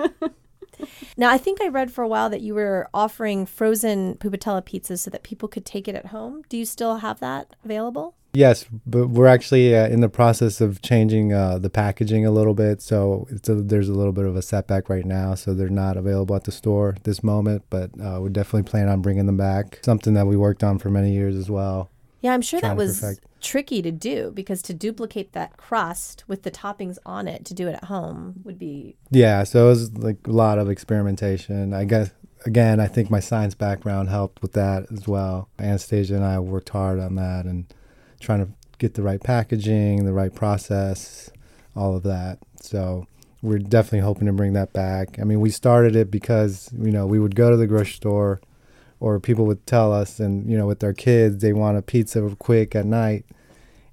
Now, 1.17 1.31
I 1.31 1.39
think 1.39 1.63
I 1.63 1.69
read 1.69 1.93
for 1.93 2.03
a 2.03 2.09
while 2.09 2.29
that 2.31 2.41
you 2.41 2.55
were 2.55 2.89
offering 2.93 3.47
frozen 3.47 4.17
pupatella 4.17 4.63
pizzas 4.63 4.99
so 4.99 5.11
that 5.11 5.23
people 5.23 5.49
could 5.49 5.65
take 5.65 5.87
it 5.87 5.95
at 5.95 6.07
home. 6.07 6.43
Do 6.49 6.57
you 6.57 6.65
still 6.65 6.97
have 6.97 7.21
that 7.21 7.55
available? 7.65 8.17
Yes, 8.35 8.67
but 8.85 9.09
we're 9.09 9.29
actually 9.29 9.77
uh, 9.77 9.87
in 9.87 10.01
the 10.01 10.09
process 10.09 10.61
of 10.61 10.83
changing 10.83 11.33
uh, 11.33 11.59
the 11.59 11.71
packaging 11.71 12.27
a 12.27 12.31
little 12.31 12.55
bit. 12.55 12.83
So 12.83 13.29
a, 13.31 13.55
there's 13.55 13.89
a 13.89 13.95
little 13.95 14.13
bit 14.13 14.27
of 14.27 14.37
a 14.37 14.43
setback 14.43 14.89
right 14.89 15.05
now. 15.05 15.35
So 15.35 15.55
they're 15.55 15.69
not 15.69 15.97
available 15.97 16.35
at 16.35 16.45
the 16.45 16.53
store 16.53 16.97
this 17.05 17.23
moment, 17.23 17.63
but 17.71 17.91
uh, 18.01 18.21
we 18.21 18.31
definitely 18.31 18.69
plan 18.69 18.89
on 18.89 19.03
bringing 19.03 19.27
them 19.27 19.37
back. 19.37 19.79
Something 19.85 20.15
that 20.15 20.27
we 20.27 20.37
worked 20.37 20.65
on 20.65 20.79
for 20.79 20.91
many 20.91 21.13
years 21.13 21.37
as 21.37 21.49
well. 21.49 21.91
Yeah, 22.23 22.33
I'm 22.33 22.43
sure 22.43 22.61
that 22.63 22.77
was 22.77 23.01
perfect. 23.01 23.27
tricky 23.43 23.83
to 23.83 23.93
do 23.93 24.33
because 24.33 24.63
to 24.63 24.73
duplicate 24.73 25.33
that 25.33 25.59
crust 25.59 26.25
with 26.27 26.43
the 26.43 26.51
toppings 26.51 26.97
on 27.05 27.29
it 27.29 27.45
to 27.45 27.55
do 27.55 27.69
it 27.69 27.75
at 27.75 27.85
home 27.85 28.37
would 28.45 28.59
be. 28.59 28.97
Yeah, 29.11 29.45
so 29.45 29.67
it 29.67 29.69
was 29.69 29.93
like 29.99 30.27
a 30.27 30.33
lot 30.33 30.59
of 30.59 30.71
experimentation. 30.71 31.75
I 31.75 31.85
guess 31.85 32.11
again, 32.47 32.81
I 32.81 32.87
think 32.87 33.11
my 33.11 33.21
science 33.21 33.55
background 33.55 34.09
helped 34.09 34.41
with 34.41 34.53
that 34.53 34.91
as 34.91 35.07
well. 35.07 35.51
Anastasia 35.59 36.15
and 36.15 36.25
I 36.25 36.39
worked 36.39 36.71
hard 36.71 36.99
on 36.99 37.15
that 37.17 37.45
and 37.45 37.67
trying 38.25 38.45
to 38.47 38.53
get 38.79 38.95
the 38.95 39.03
right 39.03 39.23
packaging, 39.23 40.05
the 40.05 40.13
right 40.13 40.35
process, 40.35 41.31
all 41.77 41.95
of 41.97 42.03
that. 42.03 42.39
So 42.61 43.07
we're 43.43 43.59
definitely 43.59 44.01
hoping 44.01 44.27
to 44.27 44.33
bring 44.33 44.55
that 44.55 44.73
back. 44.73 45.19
I 45.21 45.25
mean, 45.25 45.41
we 45.41 45.51
started 45.51 45.95
it 45.95 46.11
because 46.11 46.71
you 46.73 46.91
know 46.91 47.07
we 47.07 47.19
would 47.19 47.37
go 47.37 47.51
to 47.51 47.57
the 47.57 47.67
grocery 47.67 47.93
store, 47.93 48.41
or 49.01 49.21
people 49.21 49.45
would 49.47 49.67
tell 49.67 49.93
us, 49.93 50.19
and 50.19 50.51
you 50.51 50.57
know, 50.57 50.67
with 50.67 50.81
their 50.81 50.95
kids, 50.95 51.43
they 51.43 51.53
want 51.53 51.79
a 51.79 51.83
pizza 51.83 52.35
quick 52.39 52.75
at 52.75 52.87
night, 52.87 53.27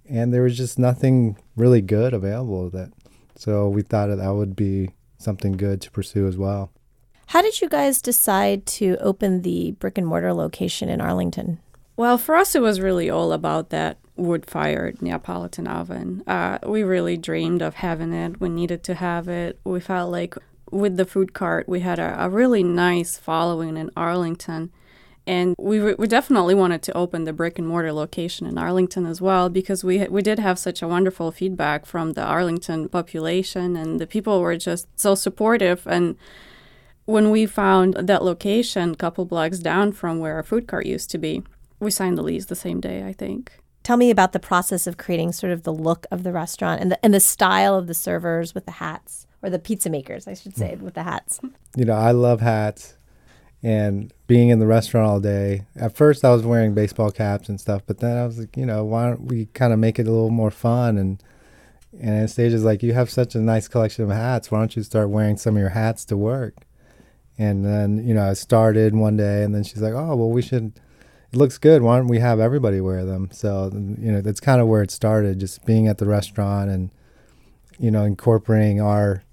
and 0.09 0.33
there 0.33 0.43
was 0.43 0.57
just 0.57 0.79
nothing 0.79 1.37
really 1.55 1.81
good 1.81 2.13
available. 2.13 2.69
That 2.69 2.91
so 3.35 3.67
we 3.67 3.81
thought 3.81 4.07
that 4.07 4.33
would 4.33 4.55
be 4.55 4.91
something 5.17 5.53
good 5.53 5.81
to 5.81 5.91
pursue 5.91 6.27
as 6.27 6.37
well. 6.37 6.71
How 7.27 7.41
did 7.41 7.61
you 7.61 7.69
guys 7.69 8.01
decide 8.01 8.65
to 8.67 8.97
open 8.99 9.43
the 9.43 9.71
brick 9.79 9.97
and 9.97 10.05
mortar 10.05 10.33
location 10.33 10.89
in 10.89 10.99
Arlington? 10.99 11.59
Well, 11.95 12.17
for 12.17 12.35
us, 12.35 12.55
it 12.55 12.61
was 12.61 12.79
really 12.79 13.09
all 13.09 13.31
about 13.31 13.69
that 13.69 13.97
wood 14.15 14.45
fired 14.45 15.01
Neapolitan 15.01 15.67
oven. 15.67 16.23
Uh, 16.27 16.59
we 16.65 16.83
really 16.83 17.17
dreamed 17.17 17.61
of 17.61 17.75
having 17.75 18.13
it. 18.13 18.39
We 18.39 18.49
needed 18.49 18.83
to 18.85 18.95
have 18.95 19.27
it. 19.27 19.59
We 19.63 19.79
felt 19.79 20.11
like 20.11 20.35
with 20.71 20.97
the 20.97 21.05
food 21.05 21.33
cart, 21.33 21.67
we 21.67 21.81
had 21.81 21.99
a, 21.99 22.15
a 22.23 22.29
really 22.29 22.63
nice 22.63 23.17
following 23.17 23.77
in 23.77 23.91
Arlington. 23.95 24.71
And 25.27 25.55
we, 25.59 25.93
we 25.93 26.07
definitely 26.07 26.55
wanted 26.55 26.81
to 26.83 26.97
open 26.97 27.25
the 27.25 27.33
brick 27.33 27.59
and 27.59 27.67
mortar 27.67 27.93
location 27.93 28.47
in 28.47 28.57
Arlington 28.57 29.05
as 29.05 29.21
well 29.21 29.49
because 29.49 29.83
we 29.83 30.03
we 30.07 30.23
did 30.23 30.39
have 30.39 30.57
such 30.57 30.81
a 30.81 30.87
wonderful 30.87 31.31
feedback 31.31 31.85
from 31.85 32.13
the 32.13 32.23
Arlington 32.23 32.89
population 32.89 33.75
and 33.75 34.01
the 34.01 34.07
people 34.07 34.41
were 34.41 34.57
just 34.57 34.87
so 34.99 35.13
supportive 35.13 35.85
and 35.85 36.17
when 37.05 37.29
we 37.29 37.45
found 37.45 37.93
that 37.93 38.23
location 38.23 38.91
a 38.91 38.95
couple 38.95 39.25
blocks 39.25 39.59
down 39.59 39.91
from 39.91 40.19
where 40.19 40.35
our 40.35 40.43
food 40.43 40.67
cart 40.67 40.87
used 40.87 41.11
to 41.11 41.19
be 41.19 41.43
we 41.81 41.91
signed 41.91 42.17
the 42.17 42.23
lease 42.23 42.45
the 42.45 42.55
same 42.55 42.79
day 42.79 43.03
I 43.03 43.13
think 43.13 43.51
Tell 43.83 43.97
me 43.97 44.11
about 44.11 44.31
the 44.31 44.39
process 44.39 44.85
of 44.85 44.97
creating 44.97 45.31
sort 45.31 45.51
of 45.51 45.63
the 45.63 45.73
look 45.73 46.05
of 46.11 46.23
the 46.23 46.31
restaurant 46.31 46.81
and 46.81 46.91
the 46.91 47.03
and 47.03 47.13
the 47.13 47.19
style 47.19 47.75
of 47.75 47.87
the 47.87 47.93
servers 47.93 48.53
with 48.53 48.65
the 48.65 48.73
hats 48.73 49.25
or 49.41 49.49
the 49.49 49.57
pizza 49.57 49.89
makers, 49.89 50.27
I 50.27 50.35
should 50.35 50.55
say, 50.55 50.75
with 50.75 50.93
the 50.93 51.03
hats. 51.03 51.39
You 51.75 51.85
know, 51.85 51.93
I 51.93 52.11
love 52.11 52.41
hats 52.41 52.95
and 53.63 54.13
being 54.27 54.49
in 54.49 54.59
the 54.59 54.67
restaurant 54.67 55.07
all 55.07 55.19
day. 55.19 55.65
At 55.75 55.95
first, 55.95 56.23
I 56.23 56.31
was 56.31 56.43
wearing 56.43 56.75
baseball 56.75 57.11
caps 57.11 57.49
and 57.49 57.59
stuff, 57.59 57.81
but 57.87 57.99
then 57.99 58.17
I 58.17 58.25
was 58.25 58.37
like, 58.37 58.55
you 58.55 58.65
know, 58.65 58.83
why 58.83 59.09
don't 59.09 59.25
we 59.25 59.47
kind 59.47 59.73
of 59.73 59.79
make 59.79 59.97
it 59.97 60.07
a 60.07 60.11
little 60.11 60.29
more 60.29 60.51
fun? 60.51 60.97
And 60.97 61.23
and 61.99 62.11
Anastasia's 62.11 62.63
like, 62.63 62.83
you 62.83 62.93
have 62.93 63.09
such 63.09 63.33
a 63.33 63.39
nice 63.39 63.67
collection 63.67 64.03
of 64.03 64.11
hats. 64.11 64.51
Why 64.51 64.59
don't 64.59 64.75
you 64.75 64.83
start 64.83 65.09
wearing 65.09 65.37
some 65.37 65.55
of 65.55 65.59
your 65.59 65.69
hats 65.69 66.05
to 66.05 66.17
work? 66.17 66.55
And 67.39 67.65
then 67.65 68.07
you 68.07 68.13
know, 68.13 68.29
I 68.29 68.33
started 68.33 68.93
one 68.93 69.17
day, 69.17 69.41
and 69.41 69.55
then 69.55 69.63
she's 69.63 69.81
like, 69.81 69.93
oh 69.93 70.15
well, 70.15 70.29
we 70.29 70.43
should 70.43 70.73
it 71.31 71.37
looks 71.37 71.57
good. 71.57 71.81
Why 71.81 71.97
don't 71.97 72.07
we 72.07 72.19
have 72.19 72.39
everybody 72.39 72.81
wear 72.81 73.05
them? 73.05 73.29
So 73.31 73.71
you 73.73 74.11
know 74.11 74.21
that's 74.21 74.39
kind 74.39 74.61
of 74.61 74.67
where 74.67 74.81
it 74.81 74.91
started, 74.91 75.39
just 75.39 75.65
being 75.65 75.87
at 75.87 75.97
the 75.97 76.05
restaurant 76.05 76.69
and 76.69 76.89
you 77.79 77.91
know 77.91 78.03
incorporating 78.03 78.81
our 78.81 79.23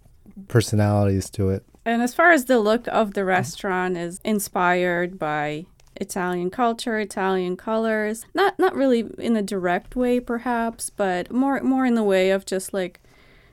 personalities 0.48 1.28
to 1.30 1.50
it. 1.50 1.64
And 1.84 2.02
as 2.02 2.14
far 2.14 2.30
as 2.30 2.44
the 2.44 2.60
look 2.60 2.86
of 2.88 3.14
the 3.14 3.24
restaurant 3.24 3.96
is 3.96 4.20
inspired 4.24 5.18
by 5.18 5.66
Italian 5.96 6.50
culture, 6.50 6.98
Italian 7.00 7.56
colors, 7.56 8.26
not 8.34 8.58
not 8.58 8.74
really 8.74 9.10
in 9.18 9.36
a 9.36 9.42
direct 9.42 9.96
way 9.96 10.20
perhaps, 10.20 10.90
but 10.90 11.32
more 11.32 11.60
more 11.62 11.84
in 11.84 11.94
the 11.94 12.04
way 12.04 12.30
of 12.30 12.46
just 12.46 12.72
like 12.72 13.00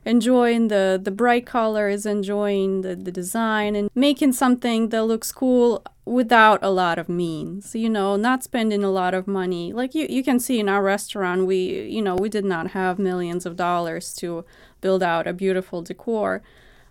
enjoying 0.06 0.68
the 0.68 1.00
the 1.02 1.12
bright 1.12 1.48
colors, 1.48 2.06
enjoying 2.06 2.82
the, 2.82 2.96
the 2.96 3.12
design 3.12 3.76
and 3.76 3.90
making 3.96 4.34
something 4.34 4.90
that 4.90 5.06
looks 5.06 5.32
cool 5.32 5.84
without 6.06 6.64
a 6.64 6.70
lot 6.70 7.00
of 7.00 7.10
means 7.10 7.74
you 7.74 7.90
know 7.90 8.16
not 8.16 8.44
spending 8.44 8.84
a 8.84 8.92
lot 8.92 9.14
of 9.14 9.28
money. 9.28 9.74
Like 9.74 9.96
you, 9.96 10.06
you 10.10 10.24
can 10.24 10.40
see 10.40 10.60
in 10.60 10.70
our 10.70 10.84
restaurant 10.84 11.46
we 11.48 11.84
you 11.90 12.02
know 12.02 12.16
we 12.16 12.30
did 12.30 12.46
not 12.46 12.72
have 12.72 13.00
millions 13.00 13.46
of 13.46 13.56
dollars 13.56 14.14
to 14.16 14.46
build 14.82 15.02
out 15.04 15.28
a 15.28 15.34
beautiful 15.34 15.82
decor. 15.82 16.42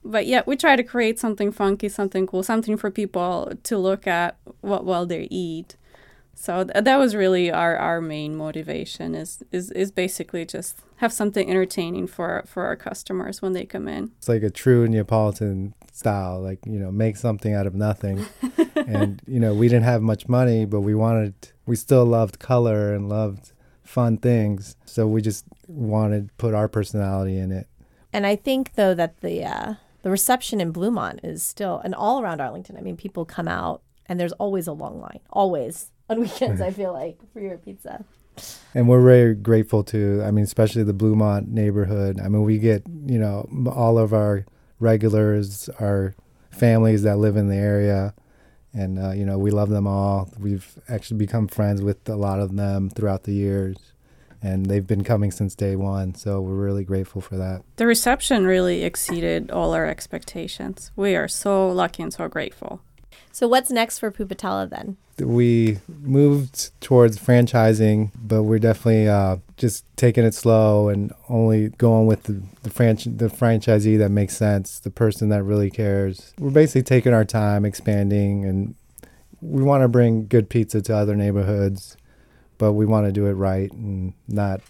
But 0.07 0.27
yet 0.27 0.46
we 0.46 0.57
try 0.57 0.77
to 0.77 0.83
create 0.83 1.18
something 1.18 1.50
funky 1.53 1.88
something 1.88 2.27
cool 2.27 2.42
something 2.42 2.77
for 2.77 2.90
people 2.90 3.53
to 3.62 3.79
look 3.79 4.07
at 4.07 4.37
while 4.61 5.07
they 5.07 5.29
eat 5.31 5.77
so 6.35 6.64
th- 6.64 6.85
that 6.85 6.97
was 6.97 7.14
really 7.14 7.51
our, 7.51 7.77
our 7.77 8.01
main 8.01 8.37
motivation 8.37 9.14
is, 9.14 9.42
is 9.53 9.70
is 9.70 9.90
basically 9.90 10.44
just 10.44 10.79
have 10.97 11.12
something 11.12 11.49
entertaining 11.49 12.07
for 12.07 12.44
for 12.47 12.64
our 12.64 12.77
customers 12.77 13.40
when 13.42 13.53
they 13.53 13.64
come 13.64 13.88
in. 13.88 14.12
It's 14.18 14.29
like 14.29 14.42
a 14.42 14.51
true 14.51 14.87
neapolitan 14.88 15.75
style 15.92 16.40
like 16.40 16.59
you 16.66 16.79
know 16.79 16.90
make 16.90 17.16
something 17.16 17.55
out 17.55 17.66
of 17.66 17.75
nothing. 17.75 18.25
And 18.87 19.23
you 19.27 19.40
know 19.40 19.55
we 19.55 19.68
didn't 19.68 19.85
have 19.85 20.03
much 20.03 20.29
money 20.29 20.66
but 20.66 20.81
we 20.81 20.94
wanted 20.94 21.35
we 21.64 21.75
still 21.77 22.05
loved 22.05 22.38
color 22.38 22.92
and 22.92 23.09
loved 23.09 23.53
fun 23.83 24.18
things. 24.18 24.77
So 24.85 25.07
we 25.07 25.23
just 25.23 25.47
wanted 25.68 26.29
to 26.29 26.35
put 26.35 26.55
our 26.55 26.68
personality 26.68 27.38
in 27.38 27.51
it. 27.53 27.66
And 28.12 28.27
i 28.27 28.37
think 28.37 28.75
though 28.75 28.92
that 28.94 29.20
the 29.20 29.44
uh, 29.44 29.75
the 30.03 30.11
reception 30.11 30.61
in 30.61 30.73
bluemont 30.73 31.20
is 31.23 31.42
still 31.42 31.81
and 31.85 31.94
all 31.94 32.20
around 32.20 32.40
arlington. 32.40 32.77
I 32.77 32.81
mean 32.81 32.97
people 32.97 33.25
come 33.25 33.49
out 33.49 33.83
and 34.07 34.19
there's 34.19 34.33
always 34.33 34.67
a 34.67 34.73
long 34.73 35.01
line 35.01 35.21
always 35.31 35.90
on 36.09 36.21
weekends 36.27 36.61
i 36.61 36.71
feel 36.71 36.93
like 36.93 37.19
for 37.33 37.40
your 37.40 37.59
pizza 37.59 38.05
and 38.75 38.88
we're 38.88 39.03
very 39.03 39.35
grateful 39.35 39.85
to 39.85 40.23
i 40.25 40.31
mean 40.31 40.45
especially 40.45 40.83
the 40.83 40.95
bluemont 40.95 41.47
neighborhood 41.49 42.21
i 42.21 42.29
mean 42.29 42.43
we 42.43 42.59
get 42.59 42.83
you 43.07 43.19
know 43.19 43.49
all 43.75 43.99
of 43.99 44.12
our 44.12 44.45
regulars, 44.85 45.69
our 45.81 46.14
families 46.51 47.03
that 47.03 47.17
live 47.19 47.37
in 47.37 47.49
the 47.49 47.57
area, 47.57 48.14
and 48.73 48.99
uh, 48.99 49.11
you 49.11 49.25
know 49.25 49.38
we 49.38 49.51
love 49.51 49.71
them 49.71 49.87
all. 49.87 50.31
We've 50.38 50.79
actually 50.88 51.19
become 51.19 51.49
friends 51.49 51.83
with 51.83 52.09
a 52.09 52.17
lot 52.17 52.40
of 52.40 52.57
them 52.57 52.90
throughout 52.90 53.25
the 53.25 53.33
years, 53.33 53.77
and 54.43 54.67
they've 54.67 54.87
been 54.87 55.05
coming 55.05 55.31
since 55.31 55.55
day 55.55 55.75
one. 55.77 56.14
So 56.14 56.40
we're 56.40 56.55
really 56.55 56.85
grateful 56.85 57.21
for 57.21 57.37
that. 57.37 57.62
The 57.77 57.87
reception 57.87 58.47
really 58.47 58.85
exceeded 58.85 59.51
all 59.51 59.75
our 59.75 59.87
expectations. 59.87 60.93
We 60.95 61.17
are 61.17 61.29
so 61.29 61.69
lucky 61.69 62.03
and 62.03 62.12
so 62.12 62.29
grateful. 62.29 62.83
So 63.35 63.49
what's 63.49 63.68
next 63.68 63.99
for 63.99 64.12
Pupatella 64.12 64.70
then? 64.70 64.97
We 65.18 65.79
moved 65.88 66.70
towards 66.81 67.18
franchising, 67.18 68.12
but 68.14 68.44
we're 68.44 68.61
definitely 68.61 69.09
uh, 69.09 69.38
just 69.57 69.85
taking 69.97 70.23
it 70.25 70.35
slow 70.35 70.88
and 70.88 71.12
only 71.29 71.70
going 71.70 72.07
with 72.07 72.23
the 72.23 72.40
the, 72.62 72.70
franch- 72.70 73.18
the 73.18 73.27
franchisee 73.27 73.99
that 73.99 74.11
makes 74.11 74.37
sense, 74.37 74.79
the 74.79 74.90
person 74.90 75.31
that 75.31 75.42
really 75.42 75.68
cares. 75.68 76.33
We're 76.38 76.51
basically 76.51 76.85
taking 76.85 77.12
our 77.12 77.25
time, 77.25 77.64
expanding, 77.64 78.44
and 78.44 78.77
we 79.40 79.64
want 79.64 79.83
to 79.83 79.88
bring 79.88 80.29
good 80.29 80.49
pizza 80.49 80.81
to 80.83 80.97
other 80.97 81.16
neighborhoods, 81.16 81.97
but 82.57 82.75
we 82.75 82.87
want 82.87 83.07
to 83.07 83.12
do 83.12 83.27
it 83.27 83.33
right 83.33 83.73
and 83.73 84.12
not 84.29 84.61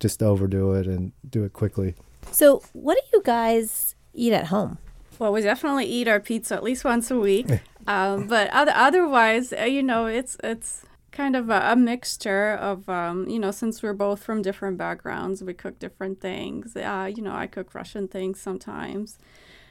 just 0.00 0.20
overdo 0.20 0.72
it 0.72 0.88
and 0.88 1.12
do 1.30 1.44
it 1.44 1.52
quickly. 1.52 1.94
So 2.32 2.60
what 2.72 2.96
do 2.96 3.16
you 3.16 3.22
guys 3.22 3.94
eat 4.14 4.32
at 4.32 4.46
home? 4.46 4.78
Well, 5.20 5.32
we 5.32 5.42
definitely 5.42 5.84
eat 5.86 6.08
our 6.08 6.18
pizza 6.18 6.56
at 6.56 6.64
least 6.64 6.84
once 6.84 7.08
a 7.12 7.16
week. 7.16 7.46
um, 7.90 8.28
but 8.28 8.50
other, 8.50 8.72
otherwise, 8.74 9.52
uh, 9.52 9.64
you 9.64 9.82
know, 9.82 10.06
it's 10.06 10.36
it's 10.44 10.84
kind 11.10 11.34
of 11.34 11.50
a, 11.50 11.72
a 11.72 11.76
mixture 11.76 12.52
of, 12.52 12.88
um, 12.88 13.28
you 13.28 13.38
know, 13.38 13.50
since 13.50 13.82
we're 13.82 13.92
both 13.92 14.22
from 14.22 14.42
different 14.42 14.78
backgrounds, 14.78 15.42
we 15.42 15.52
cook 15.52 15.78
different 15.80 16.20
things. 16.20 16.76
Uh, 16.76 17.10
you 17.12 17.20
know, 17.20 17.34
I 17.34 17.48
cook 17.48 17.74
Russian 17.74 18.06
things 18.06 18.40
sometimes. 18.40 19.18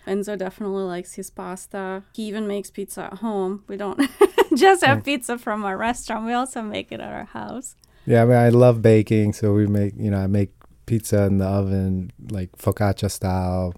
Enzo 0.06 0.38
definitely 0.38 0.84
likes 0.84 1.14
his 1.14 1.30
pasta. 1.30 2.04
He 2.14 2.24
even 2.24 2.46
makes 2.46 2.70
pizza 2.70 3.06
at 3.06 3.20
home. 3.20 3.64
We 3.68 3.78
don't 3.78 4.02
just 4.56 4.84
have 4.84 5.04
pizza 5.06 5.38
from 5.38 5.64
our 5.64 5.78
restaurant. 5.78 6.26
We 6.26 6.34
also 6.34 6.62
make 6.62 6.92
it 6.92 7.00
at 7.00 7.14
our 7.14 7.26
house. 7.26 7.76
Yeah, 8.06 8.24
I 8.24 8.26
mean, 8.26 8.38
I 8.38 8.50
love 8.50 8.82
baking, 8.82 9.34
so 9.34 9.54
we 9.54 9.66
make, 9.68 9.94
you 9.98 10.12
know, 10.12 10.18
I 10.18 10.28
make 10.28 10.52
pizza 10.88 11.24
in 11.24 11.38
the 11.38 11.46
oven, 11.46 12.12
like 12.32 12.52
focaccia 12.58 13.10
style, 13.12 13.76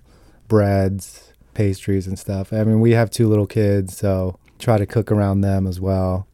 breads, 0.47 1.30
pastries, 1.65 2.07
and 2.07 2.17
stuff. 2.17 2.51
I 2.53 2.63
mean, 2.63 2.79
we 2.79 2.91
have 2.91 3.09
two 3.09 3.27
little 3.27 3.47
kids, 3.47 3.95
so 3.97 4.37
try 4.59 4.77
to 4.77 4.85
cook 4.85 5.11
around 5.11 5.41
them 5.41 5.67
as 5.67 5.79
well. 5.79 6.27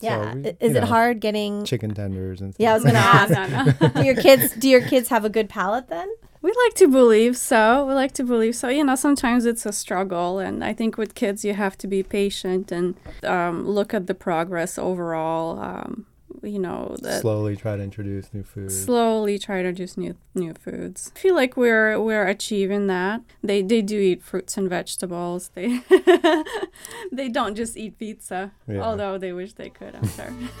So 0.00 0.06
Yeah. 0.06 0.34
we- 0.34 0.56
Is 0.60 0.74
it 0.76 0.80
know, 0.80 0.86
hard 0.86 1.20
getting 1.20 1.64
Chicken 1.64 1.92
tenders 1.94 2.40
and 2.40 2.54
stuff. 2.54 2.62
Yeah, 2.62 2.70
I 2.72 2.74
was 2.74 2.84
gonna 2.84 2.98
ask. 3.20 3.30
no, 3.32 3.44
no. 3.88 3.88
do 3.96 4.04
your 4.04 4.14
kids 4.16 4.54
do 4.56 4.68
your 4.68 4.80
kids 4.92 5.08
have 5.08 5.24
a 5.24 5.28
good 5.28 5.48
palate 5.48 5.88
then? 5.88 6.08
We 6.42 6.50
like 6.64 6.74
to 6.76 6.88
believe 6.88 7.36
so. 7.36 7.84
We 7.86 7.92
like 7.92 8.12
to 8.12 8.24
believe 8.24 8.54
so. 8.56 8.68
You 8.68 8.82
know, 8.84 8.94
sometimes 8.96 9.44
it's 9.44 9.66
a 9.66 9.72
struggle, 9.72 10.38
and 10.38 10.64
I 10.64 10.72
think 10.72 10.96
with 10.96 11.14
kids 11.14 11.44
you 11.44 11.52
have 11.52 11.76
to 11.82 11.86
be 11.86 12.02
patient 12.02 12.72
and 12.72 12.94
um, 13.24 13.68
look 13.68 13.92
at 13.92 14.06
the 14.06 14.14
progress 14.14 14.78
overall. 14.78 15.60
Um, 15.60 16.06
you 16.42 16.58
know, 16.58 16.96
that 17.02 17.20
Slowly 17.20 17.56
try 17.56 17.76
to 17.76 17.82
introduce 17.82 18.32
new 18.32 18.42
food. 18.42 18.70
slowly 18.70 19.38
try 19.38 19.62
to 19.62 19.68
introduce 19.68 19.96
new 19.96 20.14
new 20.34 20.54
foods. 20.54 21.12
I 21.14 21.18
feel 21.18 21.34
like 21.34 21.56
we're 21.56 22.00
we're 22.00 22.26
achieving 22.26 22.86
that. 22.88 23.20
They 23.42 23.62
they 23.62 23.82
do 23.82 23.98
eat 23.98 24.22
fruits 24.22 24.56
and 24.56 24.68
vegetables. 24.68 25.50
They 25.54 25.80
they 27.12 27.28
don't 27.28 27.54
just 27.54 27.76
eat 27.76 27.98
pizza, 27.98 28.52
Yeah. 28.68 28.80
although 28.82 29.18
they 29.18 29.32
wish 29.32 29.52
they 29.54 29.70
could. 29.70 29.94
I'm 29.94 30.08
sure. 30.08 30.26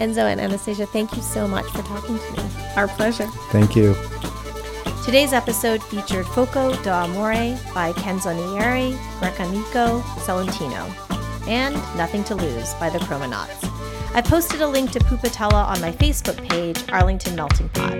Enzo 0.00 0.24
and 0.30 0.40
Anastasia, 0.40 0.86
thank 0.86 1.14
you 1.16 1.22
so 1.22 1.46
much 1.48 1.66
for 1.66 1.82
talking 1.82 2.18
to 2.18 2.32
me. 2.32 2.48
Our 2.76 2.88
pleasure. 2.88 3.26
Thank 3.50 3.74
you. 3.76 3.94
Today's 5.04 5.34
episode 5.34 5.82
featured 5.82 6.24
Foco 6.26 6.72
de 6.82 6.90
Amore 6.90 7.58
by 7.74 7.92
Canzoniere, 7.92 8.96
Grecanico, 9.20 10.00
Salentino, 10.24 10.80
and 11.46 11.74
Nothing 11.96 12.24
to 12.24 12.34
Lose 12.34 12.72
by 12.80 12.88
the 12.88 12.98
Chromonauts. 13.00 13.68
I 14.14 14.22
posted 14.22 14.60
a 14.60 14.66
link 14.68 14.92
to 14.92 15.00
Pupatella 15.00 15.66
on 15.66 15.80
my 15.80 15.90
Facebook 15.90 16.36
page, 16.48 16.80
Arlington 16.92 17.34
Melting 17.34 17.68
Pot. 17.70 17.94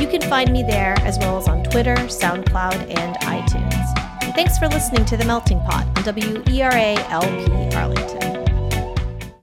You 0.00 0.08
can 0.08 0.22
find 0.22 0.50
me 0.50 0.62
there 0.62 0.94
as 1.00 1.18
well 1.18 1.36
as 1.36 1.48
on 1.48 1.62
Twitter, 1.64 1.96
SoundCloud, 1.96 2.98
and 2.98 3.14
iTunes. 3.16 4.34
Thanks 4.34 4.58
for 4.58 4.68
listening 4.68 5.04
to 5.04 5.18
The 5.18 5.26
Melting 5.26 5.60
Pot 5.60 5.86
on 5.98 6.14
WERA 6.46 6.94
LP 7.10 7.76
Arlington. 7.76 8.29